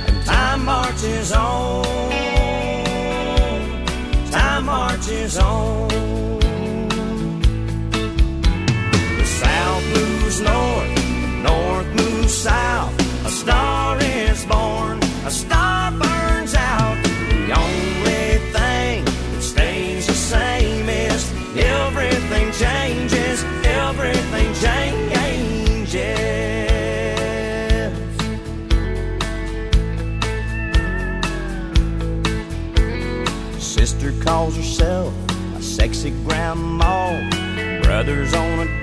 And 0.08 0.24
time 0.24 0.66
marches 0.66 1.32
on. 1.32 1.84
Time 4.30 4.66
marches 4.66 5.40
on. 5.40 6.13
Moves 10.34 10.42
north, 10.42 11.44
north 11.44 11.88
moves 11.96 12.34
south. 12.34 13.26
A 13.26 13.30
star 13.30 13.98
is 14.02 14.46
born, 14.46 15.00
a 15.26 15.32
star 15.32 15.92
burns 15.92 16.56
out. 16.56 17.04
The 17.04 17.54
only 17.56 18.40
thing 18.52 19.06
that 19.06 19.42
stays 19.42 20.08
the 20.08 20.14
same 20.14 20.90
is 20.90 21.32
everything 21.58 22.52
changes, 22.52 23.44
everything 23.64 24.54
changes. 24.56 25.04
Sister 33.60 34.14
calls 34.24 34.56
herself 34.56 35.14
a 35.58 35.62
sexy 35.62 36.12
grandma. 36.26 37.20
Brother's 37.84 38.34
on 38.34 38.60
a 38.60 38.83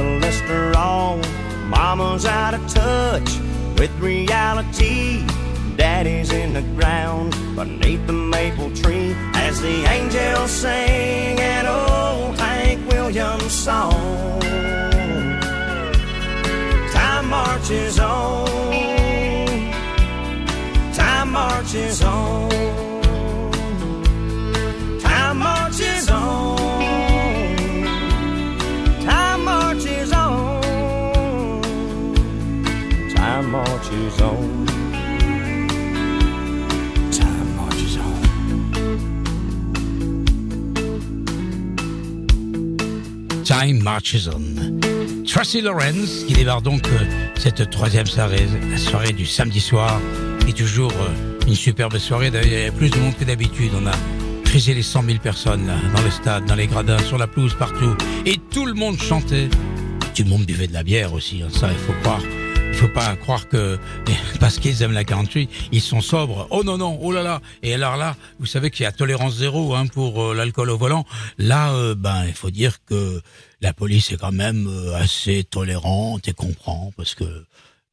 cholesterol. 0.00 1.20
Mama's 1.68 2.24
out 2.24 2.54
of 2.54 2.66
touch 2.68 3.30
with 3.78 3.92
reality. 4.00 5.24
Daddy's 5.76 6.32
in 6.32 6.52
the 6.52 6.62
ground 6.76 7.32
beneath 7.54 8.06
the 8.06 8.12
maple 8.12 8.70
tree 8.74 9.14
as 9.34 9.60
the 9.60 9.84
angels 9.84 10.50
sing 10.50 11.38
an 11.38 11.66
old 11.66 12.38
Hank 12.38 12.80
Williams 12.90 13.52
song. 13.52 14.40
Time 16.92 17.26
marches 17.28 17.98
on. 17.98 18.46
Time 20.94 21.30
marches 21.32 22.02
on. 22.02 22.89
Time 43.60 43.82
Marches 43.82 44.26
On. 44.28 45.22
Tracy 45.26 45.60
Lawrence 45.60 46.24
qui 46.26 46.32
démarre 46.32 46.62
donc 46.62 46.86
euh, 46.88 47.04
cette 47.38 47.68
troisième 47.68 48.06
soirée, 48.06 48.46
la 48.70 48.78
soirée 48.78 49.12
du 49.12 49.26
samedi 49.26 49.60
soir, 49.60 50.00
est 50.48 50.56
toujours 50.56 50.92
euh, 50.92 51.46
une 51.46 51.54
superbe 51.54 51.98
soirée. 51.98 52.30
D'ailleurs, 52.30 52.46
il 52.46 52.64
y 52.64 52.68
a 52.68 52.72
plus 52.72 52.88
de 52.88 52.98
monde 52.98 53.14
que 53.18 53.24
d'habitude. 53.24 53.72
On 53.74 53.86
a 53.86 53.92
frisé 54.46 54.72
les 54.72 54.82
100 54.82 55.02
000 55.02 55.18
personnes 55.18 55.66
là, 55.66 55.74
dans 55.94 56.00
le 56.00 56.10
stade, 56.10 56.46
dans 56.46 56.54
les 56.54 56.68
gradins, 56.68 56.98
sur 57.00 57.18
la 57.18 57.26
pelouse, 57.26 57.54
partout. 57.58 57.94
Et 58.24 58.38
tout 58.50 58.64
le 58.64 58.72
monde 58.72 58.98
chantait. 58.98 59.50
Tout 60.14 60.22
le 60.22 60.30
monde 60.30 60.46
buvait 60.46 60.66
de 60.66 60.72
la 60.72 60.82
bière 60.82 61.12
aussi, 61.12 61.42
hein, 61.42 61.48
ça 61.50 61.68
il 61.70 61.78
faut 61.78 61.92
croire. 62.00 62.22
Il 62.72 62.74
faut 62.74 62.88
pas 62.88 63.14
croire 63.16 63.46
que 63.46 63.78
parce 64.40 64.58
qu'ils 64.58 64.82
aiment 64.82 64.92
la 64.92 65.04
country, 65.04 65.50
ils 65.70 65.82
sont 65.82 66.00
sobres. 66.00 66.46
Oh 66.50 66.62
non 66.64 66.78
non, 66.78 66.98
oh 67.02 67.12
là 67.12 67.22
là. 67.22 67.42
Et 67.62 67.74
alors 67.74 67.98
là, 67.98 68.16
vous 68.38 68.46
savez 68.46 68.70
qu'il 68.70 68.84
y 68.84 68.86
a 68.86 68.92
tolérance 68.92 69.34
zéro 69.34 69.74
hein, 69.74 69.86
pour 69.86 70.22
euh, 70.22 70.34
l'alcool 70.34 70.70
au 70.70 70.78
volant. 70.78 71.04
Là, 71.36 71.94
ben 71.94 72.24
il 72.26 72.32
faut 72.32 72.50
dire 72.50 72.78
que 72.86 73.20
la 73.60 73.72
police 73.72 74.12
est 74.12 74.16
quand 74.16 74.32
même 74.32 74.66
euh, 74.66 74.94
assez 74.94 75.44
tolérante 75.44 76.28
et 76.28 76.32
comprend 76.32 76.92
parce 76.96 77.14
que 77.14 77.46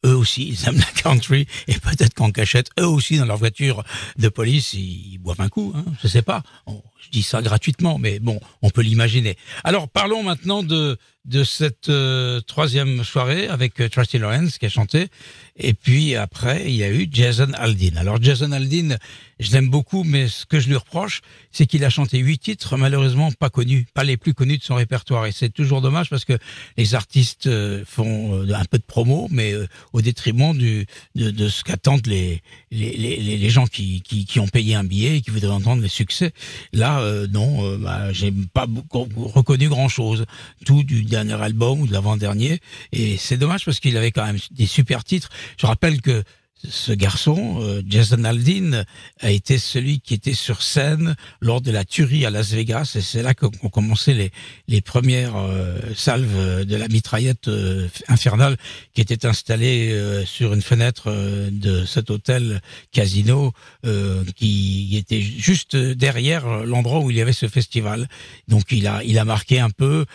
eux 0.06 0.16
aussi, 0.16 0.48
ils 0.48 0.68
aiment 0.68 0.78
la 0.78 1.02
country 1.02 1.48
et 1.68 1.74
peut-être 1.80 2.14
qu'en 2.14 2.32
cachette, 2.32 2.70
eux 2.80 2.88
aussi 2.88 3.18
dans 3.18 3.26
leur 3.26 3.38
voiture 3.38 3.84
de 4.18 4.30
police, 4.30 4.74
ils, 4.74 5.18
boivent 5.18 5.42
un 5.42 5.50
coup. 5.50 5.74
Hein, 5.76 5.86
je 6.02 6.08
sais 6.08 6.22
pas. 6.22 6.44
Je 6.68 7.10
dis 7.12 7.24
ça 7.24 7.42
gratuitement, 7.42 7.98
mais 7.98 8.20
bon, 8.20 8.40
on 8.62 8.70
peut 8.70 8.82
l'imaginer. 8.82 9.38
Alors 9.64 9.90
parlons 9.90 10.24
maintenant 10.24 10.64
de 10.64 10.98
de 11.28 11.44
cette 11.44 11.90
euh, 11.90 12.40
troisième 12.42 13.04
soirée 13.04 13.48
avec 13.48 13.80
euh, 13.82 13.90
Tracy 13.90 14.18
Lawrence 14.18 14.58
qui 14.58 14.66
a 14.66 14.70
chanté. 14.70 15.08
Et 15.58 15.74
puis 15.74 16.16
après, 16.16 16.64
il 16.68 16.76
y 16.76 16.84
a 16.84 16.90
eu 16.90 17.08
Jason 17.12 17.52
Aldean. 17.54 17.98
Alors 17.98 18.22
Jason 18.22 18.52
Aldean, 18.54 18.96
je 19.40 19.52
l'aime 19.52 19.70
beaucoup, 19.70 20.04
mais 20.04 20.28
ce 20.30 20.46
que 20.46 20.60
je 20.60 20.68
lui 20.70 20.76
reproche, 20.76 21.22
c'est 21.52 21.66
qu'il 21.66 21.84
a 21.84 21.90
chanté 21.90 22.20
huit 22.20 22.38
titres, 22.40 22.78
malheureusement 22.78 23.32
pas 23.34 23.50
connus, 23.50 23.86
pas 23.94 24.04
les 24.04 24.16
plus 24.18 24.34
connus 24.34 24.58
de 24.58 24.64
son 24.64 24.76
répertoire. 24.76 25.26
Et 25.26 25.32
c'est 25.32 25.50
toujours 25.50 25.82
dommage 25.82 26.10
parce 26.10 26.26
que 26.26 26.38
les 26.78 26.96
artistes 26.96 27.48
euh, 27.48 27.84
font 27.86 28.36
euh, 28.44 28.54
un 28.54 28.66
peu 28.66 28.78
de 28.78 28.84
promo, 28.84 29.28
mais 29.30 29.52
euh, 29.54 29.68
au 29.94 30.02
détriment 30.02 30.58
du, 30.58 30.86
de, 31.16 31.30
de 31.30 31.50
ce 31.50 31.64
qu'attendent 31.64 32.08
les, 32.08 32.42
les, 32.72 32.96
les, 32.96 33.18
les- 33.18 33.50
gens 33.50 33.68
qui, 33.68 34.02
qui, 34.02 34.26
qui 34.26 34.40
ont 34.40 34.48
payé 34.48 34.76
un 34.76 34.84
billet 34.84 35.18
et 35.18 35.22
qui 35.22 35.32
voudraient 35.32 35.48
entendre 35.52 35.82
les 35.82 35.88
succès. 35.90 36.32
Là, 36.74 37.00
euh, 37.00 37.28
non, 37.28 37.78
bah, 37.78 38.12
j'ai 38.14 38.32
pas 38.54 38.66
beaucoup 38.68 39.08
reconnu 39.28 39.70
grand-chose. 39.70 40.26
Tout 40.66 40.84
du 40.84 41.04
dernier 41.24 41.42
album 41.44 41.82
ou 41.82 41.88
de 41.88 41.94
l'avant-dernier. 41.94 42.60
Et 42.92 43.18
c'est 43.18 43.38
dommage 43.38 43.66
parce 43.66 43.80
qu'il 43.80 43.98
avait 43.98 44.12
quand 44.12 44.26
même 44.26 44.38
des 44.52 44.66
super 44.66 45.04
titres. 45.04 45.30
Je 45.60 45.66
rappelle 45.66 46.02
que 46.02 46.24
ce 46.64 46.92
garçon, 46.92 47.58
euh, 47.62 47.82
Jason 47.88 48.24
Aldean, 48.24 48.84
a 49.20 49.32
été 49.32 49.58
celui 49.58 50.00
qui 50.00 50.14
était 50.14 50.34
sur 50.34 50.62
scène 50.62 51.16
lors 51.40 51.62
de 51.62 51.72
la 51.72 51.86
tuerie 51.86 52.26
à 52.26 52.30
Las 52.30 52.52
Vegas, 52.52 52.94
et 52.96 53.02
c'est 53.02 53.22
là 53.22 53.34
qu'ont 53.34 53.50
commencé 53.70 54.32
les, 54.68 54.82
premières 54.82 55.36
euh, 55.36 55.80
salves 55.96 56.66
de 56.66 56.76
la 56.76 56.88
mitraillette 56.88 57.48
euh, 57.48 57.88
infernale 58.08 58.58
qui 58.94 59.02
était 59.02 59.26
installée 59.26 60.24
sur 60.26 60.54
une 60.54 60.62
fenêtre 60.62 61.12
de 61.52 61.86
cet 61.86 62.10
hôtel 62.10 62.62
casino 62.92 63.52
qui 64.36 64.96
était 64.98 65.22
juste 65.22 65.76
derrière 65.76 66.66
l'endroit 66.66 67.00
où 67.00 67.12
il 67.12 67.18
y 67.18 67.22
avait 67.22 67.34
ce 67.34 67.48
festival. 67.48 68.08
Donc 68.48 68.72
il 68.72 68.88
a 68.88 69.26
marqué 69.26 69.60
un 69.60 69.70
peu. 69.70 70.06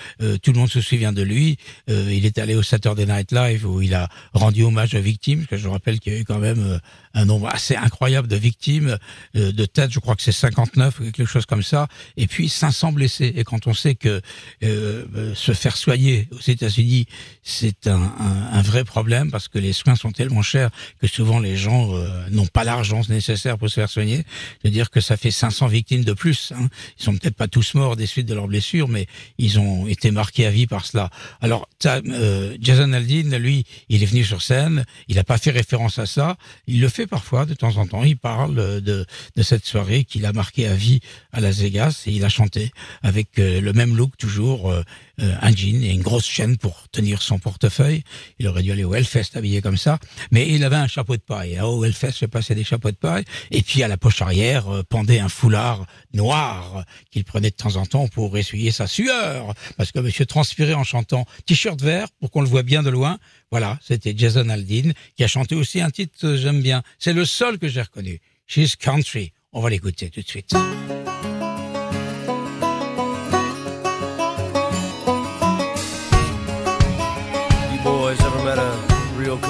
tout 0.43 0.53
le 0.53 0.59
monde 0.59 0.71
se 0.71 0.81
souvient 0.81 1.13
de 1.13 1.23
lui. 1.23 1.59
Il 1.89 2.25
est 2.25 2.39
allé 2.39 2.55
au 2.55 2.63
Saturday 2.63 3.07
Night 3.07 3.33
Live 3.33 3.67
où 3.67 3.83
il 3.83 3.95
a 3.95 4.09
rendu 4.33 4.63
hommage 4.63 4.95
aux 4.95 5.01
victimes. 5.01 5.41
Parce 5.41 5.51
que 5.51 5.57
je 5.57 5.69
rappelle 5.69 6.01
qu'il 6.01 6.13
y 6.13 6.17
a 6.17 6.19
eu 6.19 6.25
quand 6.33 6.39
même 6.39 6.61
euh, 6.61 6.79
un 7.15 7.25
nombre 7.25 7.49
assez 7.49 7.77
incroyable 7.77 8.29
de 8.29 8.37
victimes 8.37 8.99
euh, 9.37 9.53
de 9.53 9.65
tête. 9.65 9.93
Je 9.93 9.99
crois 9.99 10.17
que 10.17 10.23
c'est 10.23 10.33
59 10.33 11.01
ou 11.01 11.03
quelque 11.05 11.25
chose 11.27 11.47
comme 11.47 11.63
ça. 11.63 11.89
Et 12.17 12.27
puis 12.27 12.49
500 12.49 12.93
blessés. 12.93 13.33
Et 13.37 13.45
quand 13.45 13.67
on 13.67 13.75
sait 13.75 13.95
que 13.95 14.21
euh, 14.63 15.05
euh, 15.15 15.35
se 15.35 15.53
faire 15.53 15.77
soigner 15.77 16.29
aux 16.33 16.41
États-Unis, 16.41 17.07
c'est 17.43 17.87
un, 17.87 18.01
un, 18.01 18.49
un 18.53 18.63
vrai 18.63 18.85
problème 18.85 19.31
parce 19.31 19.49
que 19.49 19.59
les 19.59 19.73
soins 19.73 19.97
sont 19.97 20.13
tellement 20.13 20.43
chers 20.43 20.71
que 21.01 21.07
souvent 21.07 21.39
les 21.39 21.57
gens 21.57 21.95
euh, 21.95 22.29
n'ont 22.31 22.47
pas 22.47 22.65
l'argent 22.65 23.01
nécessaire 23.09 23.59
pour 23.59 23.69
se 23.69 23.75
faire 23.75 23.91
soigner. 23.91 24.25
Je 24.63 24.69
veux 24.69 24.73
dire 24.73 24.91
que 24.91 25.01
ça 25.01 25.17
fait 25.17 25.31
500 25.31 25.67
victimes 25.67 26.05
de 26.05 26.13
plus. 26.13 26.53
Hein. 26.57 26.69
Ils 26.99 27.05
sont 27.05 27.17
peut-être 27.17 27.37
pas 27.37 27.49
tous 27.49 27.75
morts 27.75 27.97
des 27.97 28.07
suites 28.07 28.27
de 28.27 28.35
leurs 28.35 28.49
blessures, 28.49 28.89
mais 28.89 29.07
ils 29.39 29.59
ont 29.59 29.87
été 29.87 30.11
marqués 30.11 30.47
à 30.47 30.51
vie 30.51 30.67
par 30.67 30.87
cela. 30.87 31.11
Alors, 31.41 31.69
euh, 31.87 32.57
Jason 32.61 32.93
Aldean, 32.93 33.37
lui, 33.39 33.65
il 33.89 34.03
est 34.03 34.07
venu 34.07 34.25
sur 34.25 34.43
scène. 34.43 34.85
Il 35.09 35.17
n'a 35.17 35.25
pas 35.25 35.39
fait 35.39 35.51
référence 35.51 35.99
à 35.99 36.07
ça. 36.07 36.37
Il 36.67 36.81
le 36.81 36.89
fait 36.89 37.02
parfois, 37.07 37.47
de 37.47 37.55
temps 37.55 37.77
en 37.77 37.87
temps. 37.87 38.05
Il 38.05 38.17
parle 38.17 38.81
de, 38.81 39.07
de 39.37 39.43
cette 39.43 39.65
soirée 39.65 40.05
qu'il 40.05 40.27
a 40.27 40.33
marquée 40.33 40.67
à 40.67 40.75
vie 40.75 41.01
à 41.33 41.41
Las 41.41 41.59
Vegas 41.59 42.05
et 42.07 42.13
il 42.13 42.25
a 42.25 42.29
chanté 42.29 42.73
avec 43.03 43.39
euh, 43.39 43.61
le 43.61 43.73
même 43.73 43.97
look 43.97 44.17
toujours, 44.17 44.71
euh, 44.71 44.83
un 45.23 45.55
jean 45.55 45.83
et 45.85 45.91
une 45.91 46.03
grosse 46.03 46.27
chaîne 46.27 46.57
pour 46.57 46.89
tenir 46.91 47.23
son 47.23 47.39
portefeuille. 47.39 48.03
Il 48.39 48.49
aurait 48.49 48.63
dû 48.63 48.73
aller 48.73 48.85
au 48.85 48.95
Hellfest 48.95 49.37
habillé 49.37 49.63
comme 49.63 49.77
ça, 49.77 49.99
mais 50.31 50.49
il 50.49 50.65
avait 50.65 50.77
un 50.77 50.89
chapeau 50.89 51.17
de 51.17 51.23
paille. 51.23 51.57
Ah, 51.59 51.69
Au 51.69 51.85
Hellfest, 51.85 52.13
je 52.13 52.19
sais 52.19 52.29
pas, 52.29 52.43
c'est 52.43 52.55
des 52.55 52.65
chapeaux 52.65 52.91
de 52.91 52.97
paille. 52.97 53.25
Et 53.51 53.63
puis 53.63 53.83
à 53.83 53.89
la 53.89 53.97
poche 53.97 54.21
arrière 54.23 54.69
euh, 54.69 54.83
pendait 54.89 55.21
un 55.21 55.29
foulard 55.29 55.87
noir 56.13 56.85
qu'il 57.11 57.25
prenait 57.25 57.51
de 57.51 57.57
temps 57.57 57.77
en 57.77 57.87
temps 57.87 58.09
pour 58.09 58.37
essuyer 58.37 58.71
sa 58.71 58.87
sueur, 58.87 59.55
parce 59.77 59.93
que 59.93 60.01
Monsieur 60.01 60.27
transpirait 60.27 60.75
en 60.75 60.85
chantant 60.85 61.27
t-shirt 61.47 61.81
vert 61.81 62.09
pour 62.21 62.31
qu'on 62.31 62.43
le 62.43 62.49
voit 62.49 62.63
bien 62.63 62.83
de 62.83 62.91
loin. 62.91 63.19
Voilà, 63.51 63.79
c'était 63.83 64.15
Jason 64.17 64.49
Aldean 64.49 64.93
qui 65.17 65.25
a 65.25 65.29
chanté 65.29 65.55
aussi 65.55 65.81
un 65.81 65.91
titre 65.91 66.19
que 66.21 66.37
j'aime 66.37 66.63
bien. 66.63 66.83
C'est 66.99 67.13
le 67.13 67.25
seul 67.25 67.59
que 67.59 67.69
j'ai 67.69 67.83
reconnu. 67.83 68.21
She's 68.47 68.77
Country. 68.77 69.33
On 69.53 69.61
va 69.61 69.71
l'écouter 69.71 70.11
tout 70.11 70.21
de 70.21 70.29
suite. 70.29 70.55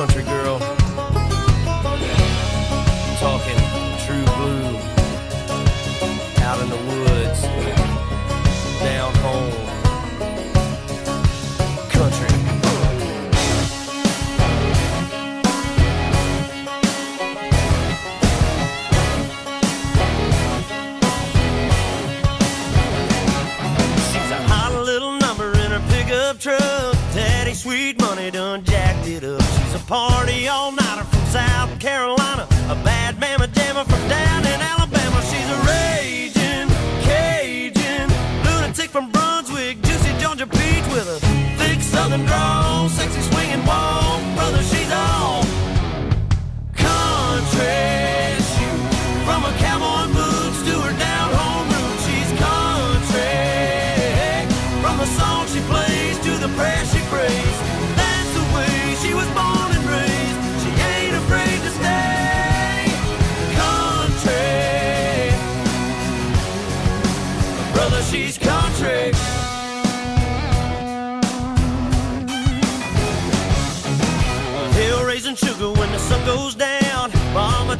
Country 0.07 0.24
girl? 0.24 0.41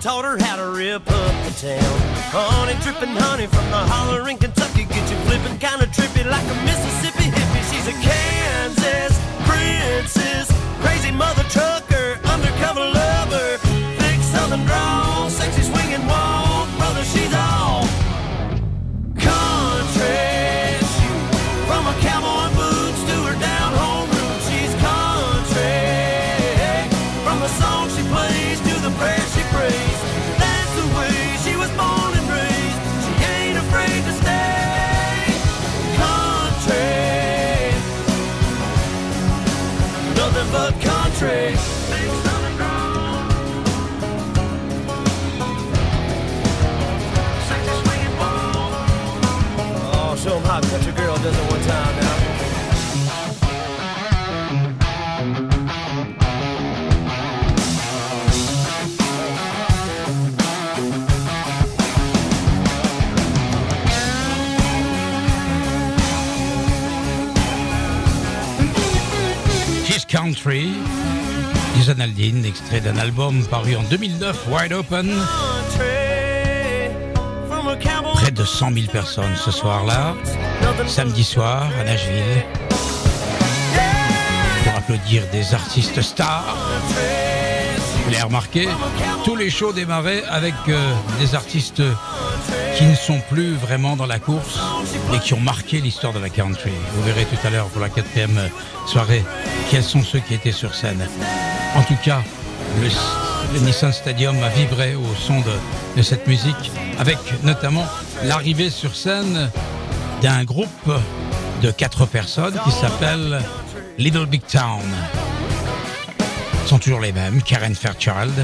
Taught 0.03 0.25
her 0.25 0.37
how 0.37 0.57
to 0.57 0.67
rip 0.77 1.09
up 1.09 1.35
the 1.47 1.55
town. 1.63 1.99
Honey 2.35 2.75
dripping 2.83 3.15
honey 3.15 3.47
from 3.47 3.65
the 3.71 3.79
holler 3.79 4.29
in 4.29 4.37
Kentucky. 4.37 4.83
Get 4.83 5.09
you 5.09 5.17
flipping 5.31 5.57
kinda 5.63 5.87
trippy 5.95 6.27
like 6.27 6.43
a 6.43 6.57
Mississippi 6.67 7.31
hippie. 7.31 7.63
She's 7.71 7.87
a 7.87 7.95
Kansas 8.03 9.15
princess. 9.47 10.51
Crazy 10.83 11.13
mother 11.13 11.45
trucker, 11.55 11.92
Lisanne 71.77 72.03
Aldin, 72.03 72.43
extrait 72.45 72.81
d'un 72.81 72.99
album 72.99 73.43
paru 73.47 73.75
en 73.75 73.83
2009, 73.85 74.49
Wide 74.49 74.73
Open. 74.75 75.11
Près 78.13 78.31
de 78.31 78.45
100 78.45 78.73
000 78.75 78.87
personnes 78.93 79.35
ce 79.37 79.51
soir-là, 79.51 80.15
samedi 80.87 81.25
soir 81.25 81.71
à 81.81 81.85
Nashville, 81.85 82.45
pour 84.65 84.75
applaudir 84.75 85.23
des 85.33 85.55
artistes 85.55 86.03
stars. 86.03 86.57
Vous 88.05 88.11
l'avez 88.11 88.25
remarqué, 88.25 88.69
tous 89.25 89.37
les 89.37 89.49
shows 89.49 89.73
démarraient 89.73 90.25
avec 90.29 90.55
euh, 90.69 90.93
des 91.19 91.35
artistes 91.35 91.83
qui 92.77 92.85
ne 92.85 92.95
sont 92.95 93.21
plus 93.31 93.55
vraiment 93.55 93.97
dans 93.97 94.07
la 94.07 94.19
course 94.19 94.59
et 95.15 95.19
qui 95.19 95.33
ont 95.33 95.41
marqué 95.41 95.81
l'histoire 95.81 96.13
de 96.13 96.19
la 96.19 96.29
country. 96.29 96.73
Vous 96.95 97.03
verrez 97.05 97.25
tout 97.25 97.47
à 97.47 97.51
l'heure 97.51 97.69
pour 97.69 97.81
la 97.81 97.89
quatrième 97.89 98.51
soirée 98.87 99.25
quels 99.73 99.83
sont 99.83 100.03
ceux 100.03 100.19
qui 100.19 100.35
étaient 100.35 100.53
sur 100.53 100.75
scène. 100.75 101.09
En 101.75 101.83
tout 101.85 101.97
cas, 102.05 102.23
le, 102.83 103.61
Nissan 103.61 103.91
Stadium 103.91 104.37
a 104.43 104.51
vibré 104.51 104.95
au 104.95 105.15
son 105.19 105.41
de, 105.97 106.03
cette 106.03 106.27
musique 106.27 106.71
avec 106.99 107.17
notamment 107.43 107.87
l'arrivée 108.23 108.69
sur 108.69 108.95
scène 108.95 109.51
d'un 110.21 110.45
groupe 110.45 110.69
de 111.63 111.71
quatre 111.71 112.05
personnes 112.05 112.61
qui 112.65 112.71
s'appelle 112.71 113.41
Little 113.97 114.27
Big 114.27 114.43
Town 114.45 114.83
sont 116.67 116.79
toujours 116.79 117.01
les 117.01 117.13
mêmes, 117.13 117.41
Karen 117.41 117.75
Fairchild, 117.75 118.35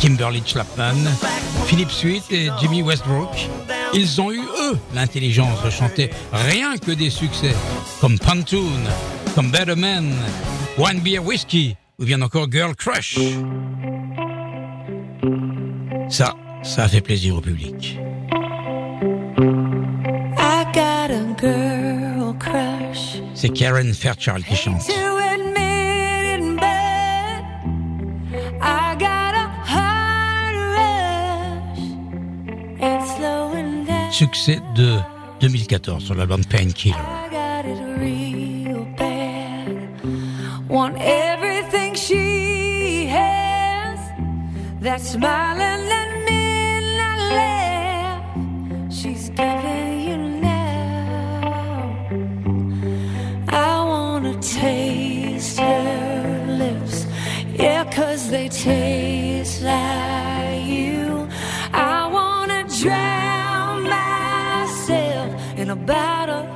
Kimberly 0.00 0.42
Chapman, 0.44 0.96
Philip 1.66 1.90
Sweet 1.92 2.24
et 2.32 2.50
Jimmy 2.60 2.82
Westbrook. 2.82 3.48
Ils 3.94 4.20
ont 4.20 4.32
eu, 4.32 4.40
eux, 4.40 4.76
l'intelligence 4.92 5.62
de 5.64 5.70
chanter 5.70 6.10
rien 6.32 6.76
que 6.76 6.90
des 6.90 7.10
succès, 7.10 7.54
comme 8.00 8.18
Pontoon, 8.18 8.82
comme 9.38 9.52
Better 9.52 9.76
Man, 9.76 10.12
One 10.78 10.98
Beer 10.98 11.20
Whiskey, 11.20 11.76
ou 12.00 12.04
bien 12.04 12.20
encore 12.22 12.50
Girl 12.50 12.74
Crush. 12.74 13.16
Ça, 16.08 16.34
ça 16.64 16.82
a 16.82 16.88
fait 16.88 17.00
plaisir 17.00 17.36
au 17.36 17.40
public. 17.40 18.00
C'est 23.34 23.50
Karen 23.50 23.94
Fairchild 23.94 24.44
qui 24.44 24.56
chante. 24.56 24.82
Succès 34.10 34.58
de 34.74 34.96
2014 35.40 36.04
sur 36.04 36.16
l'album 36.16 36.44
Painkiller. 36.44 37.17
Want 40.78 40.96
everything 41.00 41.94
she 41.94 43.06
has. 43.06 43.98
That 44.78 45.00
smiling 45.00 45.60
and 45.60 45.90
that 45.92 46.10
midnight 46.28 47.22
laugh. 47.40 48.22
She's 48.88 49.28
giving 49.30 50.00
you 50.08 50.18
now. 50.40 51.48
I 53.48 53.84
wanna 53.92 54.34
taste 54.40 55.58
her 55.58 56.46
lips. 56.62 57.06
Yeah, 57.56 57.82
cause 57.90 58.30
they 58.30 58.48
taste 58.48 59.62
like 59.62 60.64
you. 60.64 61.28
I 61.72 62.06
wanna 62.06 62.62
drown 62.80 63.82
myself 63.82 65.28
in 65.58 65.70
a 65.70 65.76
bottle 65.76 66.47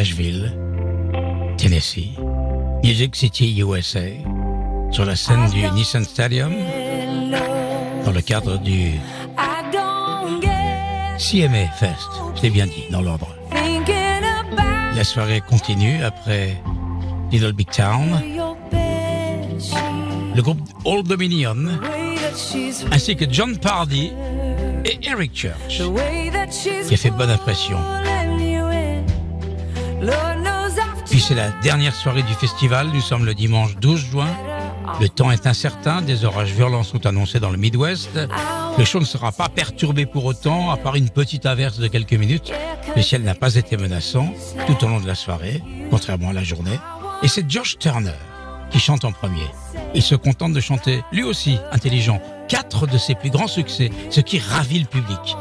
Nashville, 0.00 0.50
Tennessee, 1.58 2.16
Music 2.82 3.14
City, 3.14 3.60
USA, 3.60 4.00
sur 4.90 5.04
la 5.04 5.14
scène 5.14 5.46
du 5.50 5.60
Nissan 5.72 6.04
Stadium, 6.04 6.50
dans 8.06 8.10
le 8.10 8.22
cadre 8.22 8.56
du 8.56 8.92
CMA 11.18 11.68
Fest. 11.78 12.08
L'ai 12.42 12.48
bien 12.48 12.64
dit, 12.64 12.84
dans 12.90 13.02
l'ordre. 13.02 13.28
La 14.96 15.04
soirée 15.04 15.42
continue 15.46 16.02
après 16.02 16.56
Little 17.30 17.52
Big 17.52 17.68
Town, 17.68 18.22
le 20.34 20.40
groupe 20.40 20.60
Old 20.86 21.08
Dominion, 21.08 21.78
ainsi 22.90 23.16
que 23.16 23.26
John 23.30 23.58
Pardy 23.58 24.12
et 24.86 24.98
Eric 25.02 25.32
Church, 25.34 25.82
qui 26.88 26.94
a 26.94 26.96
fait 26.96 27.10
bonne 27.10 27.28
impression. 27.28 27.76
C'est 31.20 31.34
la 31.34 31.50
dernière 31.62 31.94
soirée 31.94 32.24
du 32.24 32.34
festival, 32.34 32.88
nous 32.92 33.00
sommes 33.00 33.24
le 33.24 33.34
dimanche 33.34 33.76
12 33.76 34.00
juin, 34.00 34.26
Le 35.00 35.08
temps 35.08 35.30
est 35.30 35.46
incertain, 35.46 36.02
des 36.02 36.24
orages 36.24 36.50
violents 36.52 36.82
sont 36.82 37.06
annoncés 37.06 37.38
dans 37.38 37.50
le 37.50 37.56
Midwest. 37.56 38.18
Le 38.76 38.84
show 38.84 38.98
ne 38.98 39.04
sera 39.04 39.30
pas 39.30 39.48
perturbé 39.48 40.06
pour 40.06 40.24
autant, 40.24 40.70
à 40.70 40.76
part 40.76 40.96
une 40.96 41.10
petite 41.10 41.46
averse 41.46 41.78
de 41.78 41.86
quelques 41.86 42.14
minutes. 42.14 42.52
Le 42.96 43.02
ciel 43.02 43.22
n'a 43.22 43.34
pas 43.34 43.54
été 43.54 43.76
menaçant 43.76 44.32
tout 44.66 44.84
au 44.84 44.88
long 44.88 44.98
de 44.98 45.06
la 45.06 45.14
soirée, 45.14 45.62
contrairement 45.90 46.30
à 46.30 46.32
la 46.32 46.42
journée. 46.42 46.78
Et 47.22 47.28
c'est 47.28 47.48
Josh 47.48 47.78
Turner 47.78 48.18
qui 48.70 48.80
chante 48.80 49.04
en 49.04 49.12
premier. 49.12 49.46
Il 49.94 50.02
se 50.02 50.16
contente 50.16 50.52
de 50.52 50.60
chanter, 50.60 51.04
lui 51.12 51.22
aussi 51.22 51.58
intelligent, 51.70 52.20
quatre 52.48 52.88
de 52.88 52.98
ses 52.98 53.14
plus 53.14 53.30
grands 53.30 53.46
succès, 53.46 53.90
ce 54.08 54.20
qui 54.20 54.40
ravit 54.40 54.80
le 54.80 54.86
public. 54.86 55.36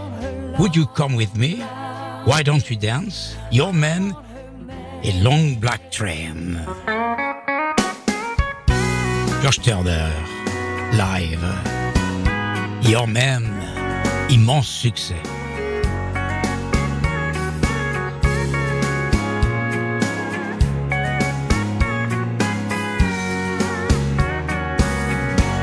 Would 0.59 0.75
You 0.75 0.86
Come 0.86 1.15
With 1.15 1.36
Me? 1.36 1.55
Why 2.27 2.43
Don't 2.43 2.61
We 2.69 2.77
Dance? 2.77 3.38
Your 3.51 3.73
Man 3.73 4.13
et 5.04 5.14
Long 5.24 5.56
Black 5.56 5.91
Train. 5.91 6.60
Josh 9.41 9.60
Turner, 9.60 10.12
live. 10.93 11.43
Your 12.82 13.08
Man, 13.08 13.43
immense 14.30 14.68
succès. 14.68 15.22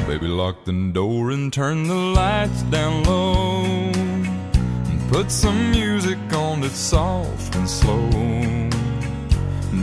Baby, 0.07 0.28
lock 0.28 0.64
the 0.64 0.72
door 0.93 1.30
and 1.32 1.53
turn 1.53 1.89
the 1.89 1.95
lights 1.95 2.62
down 2.70 3.05
low. 3.05 3.64
And 3.64 5.12
put 5.12 5.30
some 5.30 5.70
music 5.72 6.18
on 6.32 6.62
that's 6.62 6.78
soft 6.78 7.55
and 7.57 7.68
slow. 7.68 8.76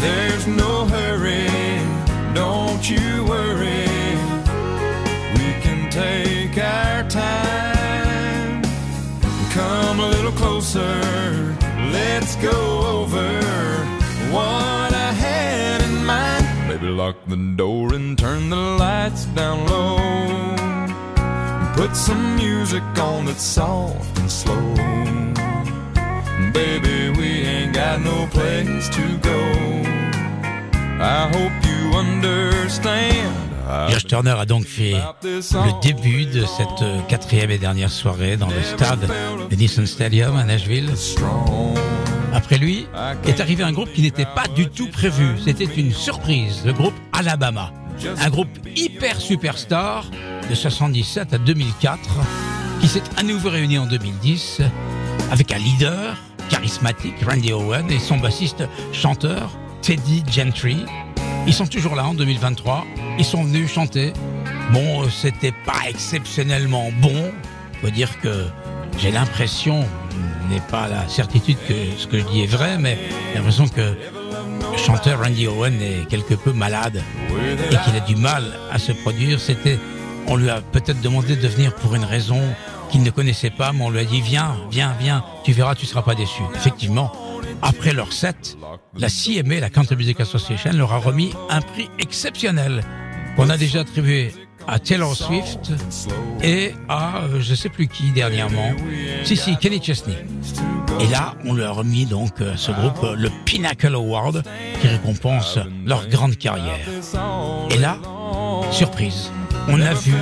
There's 0.00 0.46
no 0.46 0.86
hurry, 0.86 1.48
don't 2.32 2.88
you 2.88 3.24
worry. 3.24 3.88
We 5.36 5.48
can 5.64 5.90
take 5.90 6.56
our 6.56 7.02
time. 7.08 8.62
Come 9.50 9.98
a 9.98 10.08
little 10.08 10.32
closer, 10.32 11.56
let's 11.90 12.36
go 12.36 12.58
over 12.96 13.28
what 14.30 14.92
I 14.94 15.12
had 15.12 15.82
in 15.82 16.04
mind. 16.04 16.46
Baby, 16.68 16.92
lock 16.92 17.16
the 17.26 17.36
door 17.56 17.94
and 17.94 18.16
turn 18.16 18.50
the 18.50 18.56
lights 18.56 19.24
down 19.34 19.66
low. 19.66 19.96
Put 21.74 21.96
some 21.96 22.36
music 22.36 22.84
on 22.98 23.26
that's 23.26 23.42
soft 23.42 24.18
and 24.18 24.30
slow. 24.30 24.74
Baby, 26.52 27.10
we 27.18 27.28
ain't 27.52 27.74
got 27.74 28.00
no 28.00 28.26
place 28.30 28.88
to 28.90 29.18
go. 29.18 29.37
Josh 33.90 34.06
Turner 34.06 34.34
a 34.38 34.44
donc 34.46 34.64
fait 34.64 34.94
le 35.22 35.80
début 35.80 36.26
de 36.26 36.44
cette 36.44 36.82
euh, 36.82 37.00
quatrième 37.08 37.50
et 37.50 37.58
dernière 37.58 37.90
soirée 37.90 38.36
dans 38.36 38.48
le 38.48 38.62
stade 38.62 39.08
de 39.50 39.54
Nissan 39.54 39.86
Stadium 39.86 40.36
à 40.36 40.44
Nashville. 40.44 40.90
Après 42.34 42.58
lui 42.58 42.86
est 43.26 43.40
arrivé 43.40 43.62
un 43.62 43.72
groupe 43.72 43.92
qui 43.92 44.02
n'était 44.02 44.26
pas 44.26 44.48
du 44.54 44.68
tout 44.68 44.88
prévu. 44.88 45.36
C'était 45.44 45.64
une 45.64 45.92
surprise, 45.92 46.62
le 46.64 46.72
groupe 46.72 46.94
Alabama. 47.12 47.72
Un 48.20 48.30
groupe 48.30 48.48
hyper 48.76 49.20
superstar 49.20 50.04
de 50.48 50.54
77 50.54 51.34
à 51.34 51.38
2004 51.38 51.98
qui 52.80 52.88
s'est 52.88 53.02
à 53.16 53.22
nouveau 53.22 53.50
réuni 53.50 53.78
en 53.78 53.86
2010 53.86 54.62
avec 55.30 55.52
un 55.52 55.58
leader 55.58 56.16
charismatique, 56.48 57.16
Randy 57.26 57.52
Owen, 57.52 57.90
et 57.90 57.98
son 57.98 58.16
bassiste 58.16 58.64
chanteur, 58.92 59.50
Teddy 59.82 60.22
Gentry. 60.30 60.84
Ils 61.46 61.54
sont 61.54 61.66
toujours 61.66 61.94
là 61.94 62.06
en 62.06 62.14
2023. 62.14 62.84
Ils 63.18 63.24
sont 63.24 63.42
venus 63.44 63.72
chanter. 63.72 64.12
Bon, 64.72 65.02
euh, 65.02 65.08
c'était 65.08 65.54
pas 65.64 65.88
exceptionnellement 65.88 66.90
bon. 67.00 67.32
Faut 67.80 67.90
dire 67.90 68.20
que 68.20 68.46
j'ai 68.98 69.10
l'impression, 69.10 69.84
n'ai 70.50 70.60
pas 70.60 70.88
la 70.88 71.08
certitude 71.08 71.56
que 71.66 71.74
ce 71.96 72.06
que 72.06 72.18
je 72.18 72.24
dis 72.24 72.42
est 72.42 72.46
vrai, 72.46 72.78
mais 72.78 72.98
j'ai 73.30 73.36
l'impression 73.36 73.68
que 73.68 73.80
le 73.80 74.78
chanteur 74.78 75.22
Randy 75.22 75.46
Owen 75.46 75.80
est 75.80 76.06
quelque 76.08 76.34
peu 76.34 76.52
malade 76.52 77.02
et 77.70 77.76
qu'il 77.84 77.96
a 77.96 78.00
du 78.00 78.16
mal 78.16 78.44
à 78.72 78.78
se 78.78 78.92
produire. 78.92 79.40
C'était, 79.40 79.78
on 80.26 80.36
lui 80.36 80.50
a 80.50 80.60
peut-être 80.60 81.00
demandé 81.00 81.36
de 81.36 81.48
venir 81.48 81.74
pour 81.74 81.94
une 81.94 82.04
raison 82.04 82.40
qu'il 82.90 83.02
ne 83.02 83.10
connaissait 83.10 83.50
pas, 83.50 83.72
mais 83.72 83.84
on 83.84 83.90
lui 83.90 84.00
a 84.00 84.04
dit 84.04 84.20
viens, 84.20 84.56
viens, 84.70 84.94
viens, 84.98 85.24
tu 85.44 85.52
verras, 85.52 85.74
tu 85.74 85.86
seras 85.86 86.02
pas 86.02 86.14
déçu. 86.14 86.42
Effectivement, 86.54 87.12
après 87.62 87.92
leur 87.92 88.12
set, 88.12 88.56
la 88.96 89.08
CMA, 89.08 89.60
la 89.60 89.70
Country 89.70 89.96
Music 89.96 90.20
Association, 90.20 90.72
leur 90.72 90.92
a 90.92 90.98
remis 90.98 91.32
un 91.50 91.60
prix 91.60 91.88
exceptionnel 91.98 92.82
qu'on 93.36 93.50
a 93.50 93.56
déjà 93.56 93.80
attribué 93.80 94.32
à 94.66 94.78
Taylor 94.78 95.16
Swift 95.16 95.72
et 96.42 96.74
à 96.88 97.22
euh, 97.22 97.40
je 97.40 97.54
sais 97.54 97.70
plus 97.70 97.88
qui 97.88 98.10
dernièrement. 98.10 98.72
Si 99.24 99.36
si, 99.36 99.56
Kenny 99.56 99.82
Chesney. 99.82 100.16
Et 101.00 101.06
là, 101.06 101.34
on 101.46 101.54
leur 101.54 101.70
a 101.70 101.72
remis 101.78 102.04
donc 102.04 102.40
euh, 102.40 102.54
ce 102.56 102.70
groupe 102.72 103.02
euh, 103.02 103.14
le 103.16 103.30
Pinnacle 103.46 103.94
Award 103.94 104.42
qui 104.80 104.88
récompense 104.88 105.58
leur 105.86 106.06
grande 106.08 106.36
carrière. 106.36 106.86
Et 107.70 107.78
là, 107.78 107.98
surprise, 108.70 109.30
on 109.68 109.80
a 109.80 109.94
vu 109.94 110.12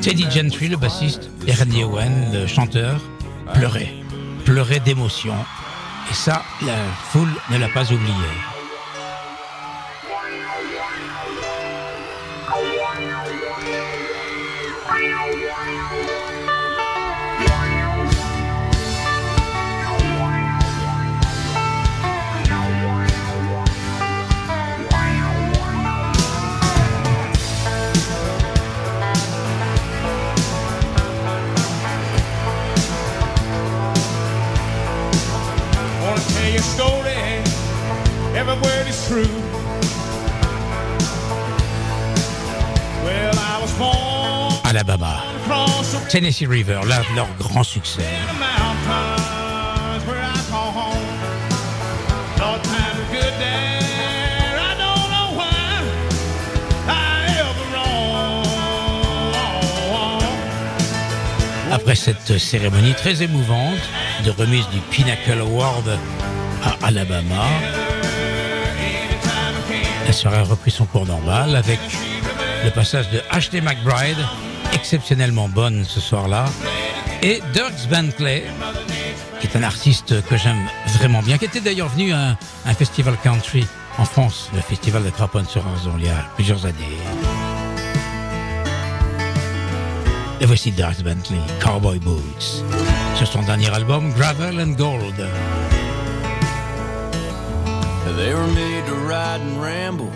Teddy 0.00 0.26
Gentry, 0.30 0.68
le 0.68 0.76
bassiste, 0.76 1.30
et 1.46 1.52
Randy 1.52 1.84
Owen, 1.84 2.30
le 2.32 2.46
chanteur, 2.46 3.00
pleurer, 3.52 3.92
pleurer 4.44 4.80
d'émotion. 4.80 5.34
Et 6.10 6.14
ça, 6.14 6.42
la 6.66 6.74
foule 7.10 7.32
ne 7.50 7.58
l'a 7.58 7.68
pas 7.68 7.84
oublié. 7.92 8.49
Tennessee 46.10 46.48
River, 46.48 46.80
l'un 46.88 46.98
de 46.98 47.14
leurs 47.14 47.32
grands 47.38 47.62
succès. 47.62 48.02
Après 61.70 61.94
cette 61.94 62.38
cérémonie 62.38 62.94
très 62.94 63.22
émouvante 63.22 63.78
de 64.24 64.32
remise 64.32 64.68
du 64.70 64.80
Pinnacle 64.90 65.38
Award 65.38 65.96
à 66.64 66.86
Alabama, 66.88 67.46
la 70.04 70.12
soirée 70.12 70.38
a 70.38 70.42
repris 70.42 70.72
son 70.72 70.86
cours 70.86 71.06
normal 71.06 71.54
avec 71.54 71.78
le 72.64 72.70
passage 72.72 73.08
de 73.10 73.22
Ashley 73.30 73.60
McBride, 73.60 74.18
exceptionnellement 74.80 75.48
bonne 75.48 75.84
ce 75.84 76.00
soir-là, 76.00 76.46
et 77.22 77.42
Dirks 77.52 77.86
Bentley, 77.90 78.44
qui 79.38 79.46
est 79.46 79.56
un 79.56 79.62
artiste 79.62 80.22
que 80.26 80.38
j'aime 80.38 80.66
vraiment 80.94 81.20
bien, 81.20 81.36
qui 81.36 81.44
était 81.44 81.60
d'ailleurs 81.60 81.88
venu 81.88 82.12
à 82.14 82.38
un, 82.64 82.74
festival 82.74 83.14
country 83.22 83.66
en 83.98 84.06
France, 84.06 84.48
le 84.54 84.62
festival 84.62 85.04
de 85.04 85.10
Craponne-sur-Arzon, 85.10 85.92
il 85.98 86.06
y 86.06 86.08
a 86.08 86.26
plusieurs 86.34 86.64
années. 86.64 86.96
Et 90.40 90.46
voici 90.46 90.72
Dirks 90.72 91.02
Bentley, 91.02 91.36
Cowboy 91.62 91.98
Boots, 91.98 92.64
sur 93.16 93.26
son 93.26 93.42
dernier 93.42 93.68
album 93.68 94.10
Gravel 94.14 94.58
and 94.60 94.72
Gold. 94.78 95.28
They 98.16 98.32
were 98.32 98.48
made 98.48 98.86
to 98.86 98.94
ride 98.94 99.42
and 99.42 99.60
ramble. 99.60 100.10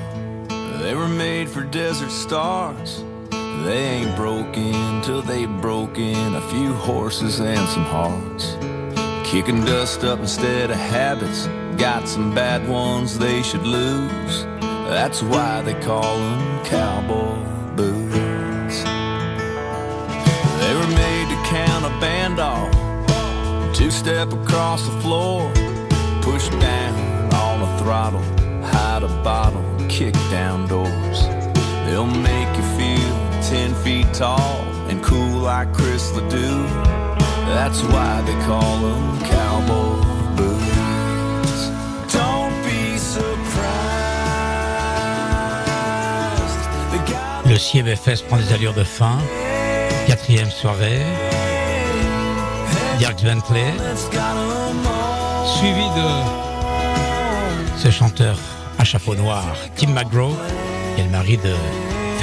They 0.80 0.94
were 0.94 1.08
made 1.08 1.50
for 1.50 1.62
desert 1.62 2.10
stars. 2.10 3.04
They 3.64 4.02
ain't 4.02 4.14
broken 4.14 5.00
till 5.00 5.22
they've 5.22 5.50
broken 5.62 6.34
a 6.34 6.40
few 6.50 6.74
horses 6.74 7.40
and 7.40 7.66
some 7.70 7.84
hearts. 7.84 8.58
Kicking 9.26 9.64
dust 9.64 10.04
up 10.04 10.18
instead 10.18 10.70
of 10.70 10.76
habits. 10.76 11.46
Got 11.78 12.06
some 12.06 12.34
bad 12.34 12.68
ones 12.68 13.18
they 13.18 13.42
should 13.42 13.62
lose. 13.62 14.44
That's 14.60 15.22
why 15.22 15.62
they 15.62 15.72
call 15.80 16.18
them 16.18 16.64
cowboy 16.66 17.38
boots. 17.74 18.82
They 20.60 20.74
were 20.74 20.92
made 20.94 21.28
to 21.30 21.42
count 21.48 21.86
a 21.86 22.00
band 22.00 22.40
off. 22.40 22.70
Two 23.74 23.90
step 23.90 24.30
across 24.30 24.84
the 24.84 25.00
floor. 25.00 25.50
Push 26.20 26.50
down 26.50 27.32
on 27.32 27.60
the 27.60 27.82
throttle. 27.82 28.22
Hide 28.62 29.04
a 29.04 29.22
bottle. 29.24 29.64
Kick 29.88 30.12
down 30.30 30.68
doors. 30.68 31.22
They'll 31.86 32.04
make 32.04 32.54
you 32.58 32.62
feel 32.76 33.24
ten 33.49 33.74
feet 33.84 34.07
tall 34.14 34.64
and 34.88 35.03
cool 35.03 35.42
like 35.42 35.72
Chris 35.72 36.12
Ledoux. 36.14 36.64
That's 37.47 37.82
why 37.82 38.22
they 38.26 38.36
call 38.47 38.78
them 38.78 39.18
cowboy 39.20 40.01
boots. 40.36 41.70
Don't 42.12 42.55
be 42.64 42.99
surprised. 42.99 43.45
Le 47.47 47.57
CMFS 47.57 48.22
prend 48.22 48.38
des 48.38 48.53
allures 48.53 48.74
de 48.74 48.84
fin. 48.84 49.18
Quatrième 50.07 50.51
soirée. 50.51 51.03
Dirk 52.99 53.22
Bentley. 53.22 53.74
Suivi 55.59 55.86
de 56.01 56.09
ce 57.78 57.90
chanteur 57.90 58.38
à 58.78 58.84
chapeau 58.84 59.14
noir, 59.14 59.45
Tim 59.76 59.88
McGraw, 59.88 60.34
qui 60.95 61.03
est 61.03 61.05
le 61.05 61.11
mari 61.11 61.36
de 61.36 61.55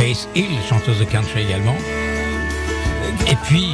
Faith 0.01 0.27
Hill, 0.33 0.57
chanteuse 0.67 0.97
de 0.97 1.03
country 1.03 1.43
également. 1.43 1.75
Et 3.27 3.35
puis, 3.43 3.67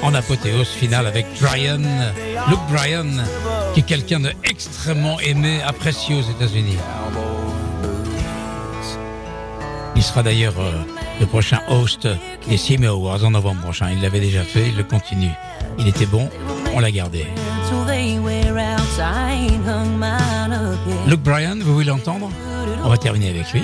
en 0.00 0.14
apothéose 0.14 0.68
finale 0.68 1.08
avec 1.08 1.26
Brian, 1.40 1.80
Luke 2.48 2.60
Bryan, 2.70 3.24
qui 3.74 3.80
est 3.80 3.82
quelqu'un 3.82 4.20
d'extrêmement 4.20 5.18
aimé, 5.18 5.60
apprécié 5.66 6.14
aux 6.14 6.22
États-Unis. 6.22 6.76
Il 9.96 10.02
sera 10.04 10.22
d'ailleurs 10.22 10.54
euh, 10.60 10.70
le 11.18 11.26
prochain 11.26 11.58
host 11.68 12.06
des 12.48 12.58
CMA 12.58 12.86
Awards 12.86 13.24
en 13.24 13.32
novembre 13.32 13.62
prochain. 13.62 13.90
Il 13.90 14.02
l'avait 14.02 14.20
déjà 14.20 14.44
fait, 14.44 14.68
il 14.68 14.76
le 14.76 14.84
continue. 14.84 15.32
Il 15.80 15.88
était 15.88 16.06
bon, 16.06 16.30
on 16.74 16.78
l'a 16.78 16.92
gardé. 16.92 17.26
Luke 21.08 21.22
Bryan, 21.22 21.60
vous 21.60 21.74
voulez 21.74 21.86
l'entendre? 21.86 22.30
On 22.84 22.88
va 22.88 22.96
terminer 22.98 23.30
avec 23.30 23.52
lui, 23.52 23.62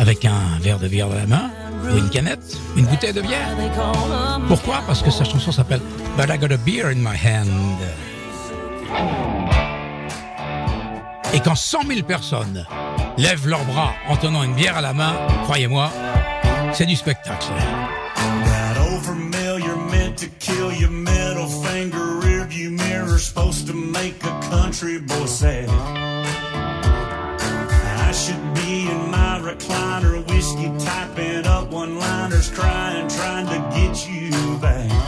avec 0.00 0.24
un 0.24 0.58
verre 0.62 0.78
de 0.78 0.88
bière 0.88 1.08
dans 1.10 1.14
la 1.14 1.26
main, 1.26 1.50
ou 1.92 1.98
une 1.98 2.08
canette, 2.08 2.56
une 2.74 2.86
bouteille 2.86 3.12
de 3.12 3.20
bière. 3.20 3.48
Pourquoi? 4.48 4.82
Parce 4.86 5.02
que 5.02 5.10
sa 5.10 5.24
chanson 5.24 5.52
s'appelle 5.52 5.82
But 6.16 6.30
I 6.30 6.38
Got 6.38 6.54
a 6.54 6.56
Beer 6.56 6.86
in 6.86 6.96
My 6.96 7.16
Hand. 7.16 7.48
Et 11.34 11.40
quand 11.40 11.54
100 11.54 11.86
000 11.86 12.02
personnes 12.02 12.66
lèvent 13.18 13.46
leurs 13.46 13.64
bras 13.66 13.92
en 14.08 14.16
tenant 14.16 14.42
une 14.42 14.54
bière 14.54 14.78
à 14.78 14.80
la 14.80 14.94
main, 14.94 15.12
croyez-moi, 15.44 15.92
c'est 16.72 16.86
du 16.86 16.96
spectacle. 16.96 17.52
Recliner, 29.54 30.26
whiskey 30.28 30.70
typing 30.84 31.46
up 31.46 31.70
one-liners, 31.70 32.50
crying, 32.50 33.08
trying 33.08 33.46
to 33.46 33.76
get 33.76 34.08
you 34.08 34.58
back. 34.58 34.99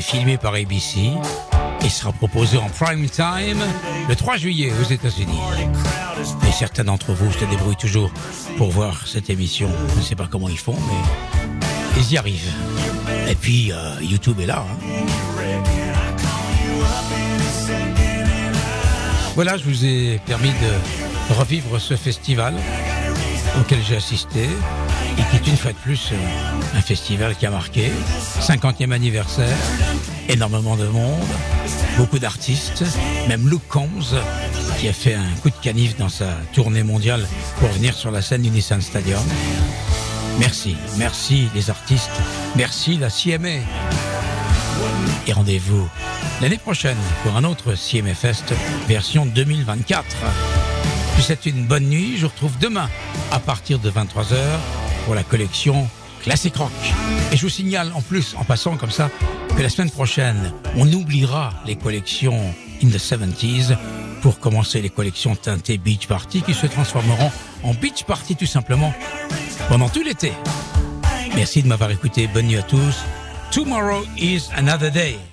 Filmé 0.00 0.38
par 0.38 0.54
ABC 0.54 1.10
et 1.84 1.88
sera 1.88 2.12
proposé 2.12 2.58
en 2.58 2.68
prime 2.68 3.08
time 3.08 3.60
le 4.08 4.14
3 4.16 4.36
juillet 4.36 4.72
aux 4.80 4.90
États-Unis. 4.90 5.38
Et 6.48 6.52
certains 6.52 6.84
d'entre 6.84 7.12
vous 7.12 7.30
se 7.32 7.44
débrouillent 7.44 7.76
toujours 7.76 8.10
pour 8.56 8.70
voir 8.70 9.06
cette 9.06 9.30
émission. 9.30 9.68
Je 9.94 9.98
ne 9.98 10.02
sais 10.04 10.14
pas 10.14 10.28
comment 10.30 10.48
ils 10.48 10.58
font, 10.58 10.76
mais 10.76 12.00
ils 12.00 12.12
y 12.12 12.16
arrivent. 12.16 12.52
Et 13.28 13.34
puis, 13.34 13.72
euh, 13.72 13.94
YouTube 14.00 14.40
est 14.40 14.46
là. 14.46 14.64
hein. 14.68 15.02
Voilà, 19.34 19.56
je 19.56 19.64
vous 19.64 19.84
ai 19.84 20.20
permis 20.26 20.50
de 20.50 21.34
revivre 21.34 21.80
ce 21.80 21.96
festival 21.96 22.54
auquel 23.58 23.78
j'ai 23.86 23.96
assisté 23.96 24.48
et 25.18 25.22
qui 25.30 25.36
est 25.36 25.50
une 25.50 25.56
fois 25.56 25.72
de 25.72 25.78
plus 25.78 26.10
euh, 26.12 26.76
un 26.76 26.80
festival 26.80 27.36
qui 27.36 27.46
a 27.46 27.50
marqué 27.50 27.90
50e 28.40 28.92
anniversaire, 28.92 29.56
énormément 30.28 30.76
de 30.76 30.86
monde, 30.86 31.20
beaucoup 31.96 32.18
d'artistes, 32.18 32.84
même 33.28 33.48
Luke 33.48 33.66
Combs 33.68 34.16
qui 34.78 34.88
a 34.88 34.92
fait 34.92 35.14
un 35.14 35.30
coup 35.42 35.50
de 35.50 35.54
canif 35.62 35.96
dans 35.96 36.08
sa 36.08 36.34
tournée 36.52 36.82
mondiale 36.82 37.26
pour 37.60 37.68
venir 37.68 37.94
sur 37.94 38.10
la 38.10 38.22
scène 38.22 38.42
du 38.42 38.50
Nissan 38.50 38.80
Stadium. 38.80 39.22
Merci, 40.38 40.76
merci 40.96 41.48
les 41.54 41.70
artistes, 41.70 42.10
merci 42.56 42.96
la 42.96 43.08
CMA. 43.08 43.60
Et 45.26 45.32
rendez-vous 45.32 45.88
l'année 46.40 46.58
prochaine 46.58 46.96
pour 47.22 47.36
un 47.36 47.44
autre 47.44 47.74
CMA 47.74 48.14
Fest 48.14 48.52
version 48.88 49.26
2024. 49.26 50.04
Je 51.12 51.16
vous 51.16 51.22
souhaite 51.22 51.46
une 51.46 51.66
bonne 51.66 51.84
nuit. 51.84 52.16
Je 52.16 52.22
vous 52.22 52.28
retrouve 52.28 52.58
demain 52.58 52.88
à 53.30 53.38
partir 53.38 53.78
de 53.78 53.90
23h 53.90 54.36
pour 55.04 55.14
la 55.14 55.22
collection 55.22 55.88
Classic 56.22 56.54
Rock. 56.56 56.70
Et 57.32 57.36
je 57.36 57.42
vous 57.42 57.48
signale 57.48 57.92
en 57.94 58.00
plus, 58.00 58.34
en 58.38 58.44
passant 58.44 58.76
comme 58.76 58.90
ça, 58.90 59.10
que 59.56 59.62
la 59.62 59.68
semaine 59.68 59.90
prochaine, 59.90 60.52
on 60.76 60.90
oubliera 60.92 61.52
les 61.66 61.76
collections 61.76 62.54
In 62.82 62.88
the 62.88 62.98
70s 62.98 63.76
pour 64.22 64.38
commencer 64.38 64.80
les 64.80 64.90
collections 64.90 65.36
teintées 65.36 65.78
Beach 65.78 66.06
Party 66.06 66.42
qui 66.42 66.54
se 66.54 66.66
transformeront 66.66 67.30
en 67.62 67.74
Beach 67.74 68.04
Party 68.04 68.36
tout 68.36 68.46
simplement 68.46 68.92
pendant 69.68 69.88
tout 69.88 70.02
l'été. 70.02 70.32
Merci 71.34 71.62
de 71.62 71.68
m'avoir 71.68 71.90
écouté. 71.90 72.28
Bonne 72.32 72.46
nuit 72.46 72.58
à 72.58 72.62
tous. 72.62 73.04
Tomorrow 73.50 74.04
is 74.16 74.48
another 74.56 74.90
day. 74.90 75.32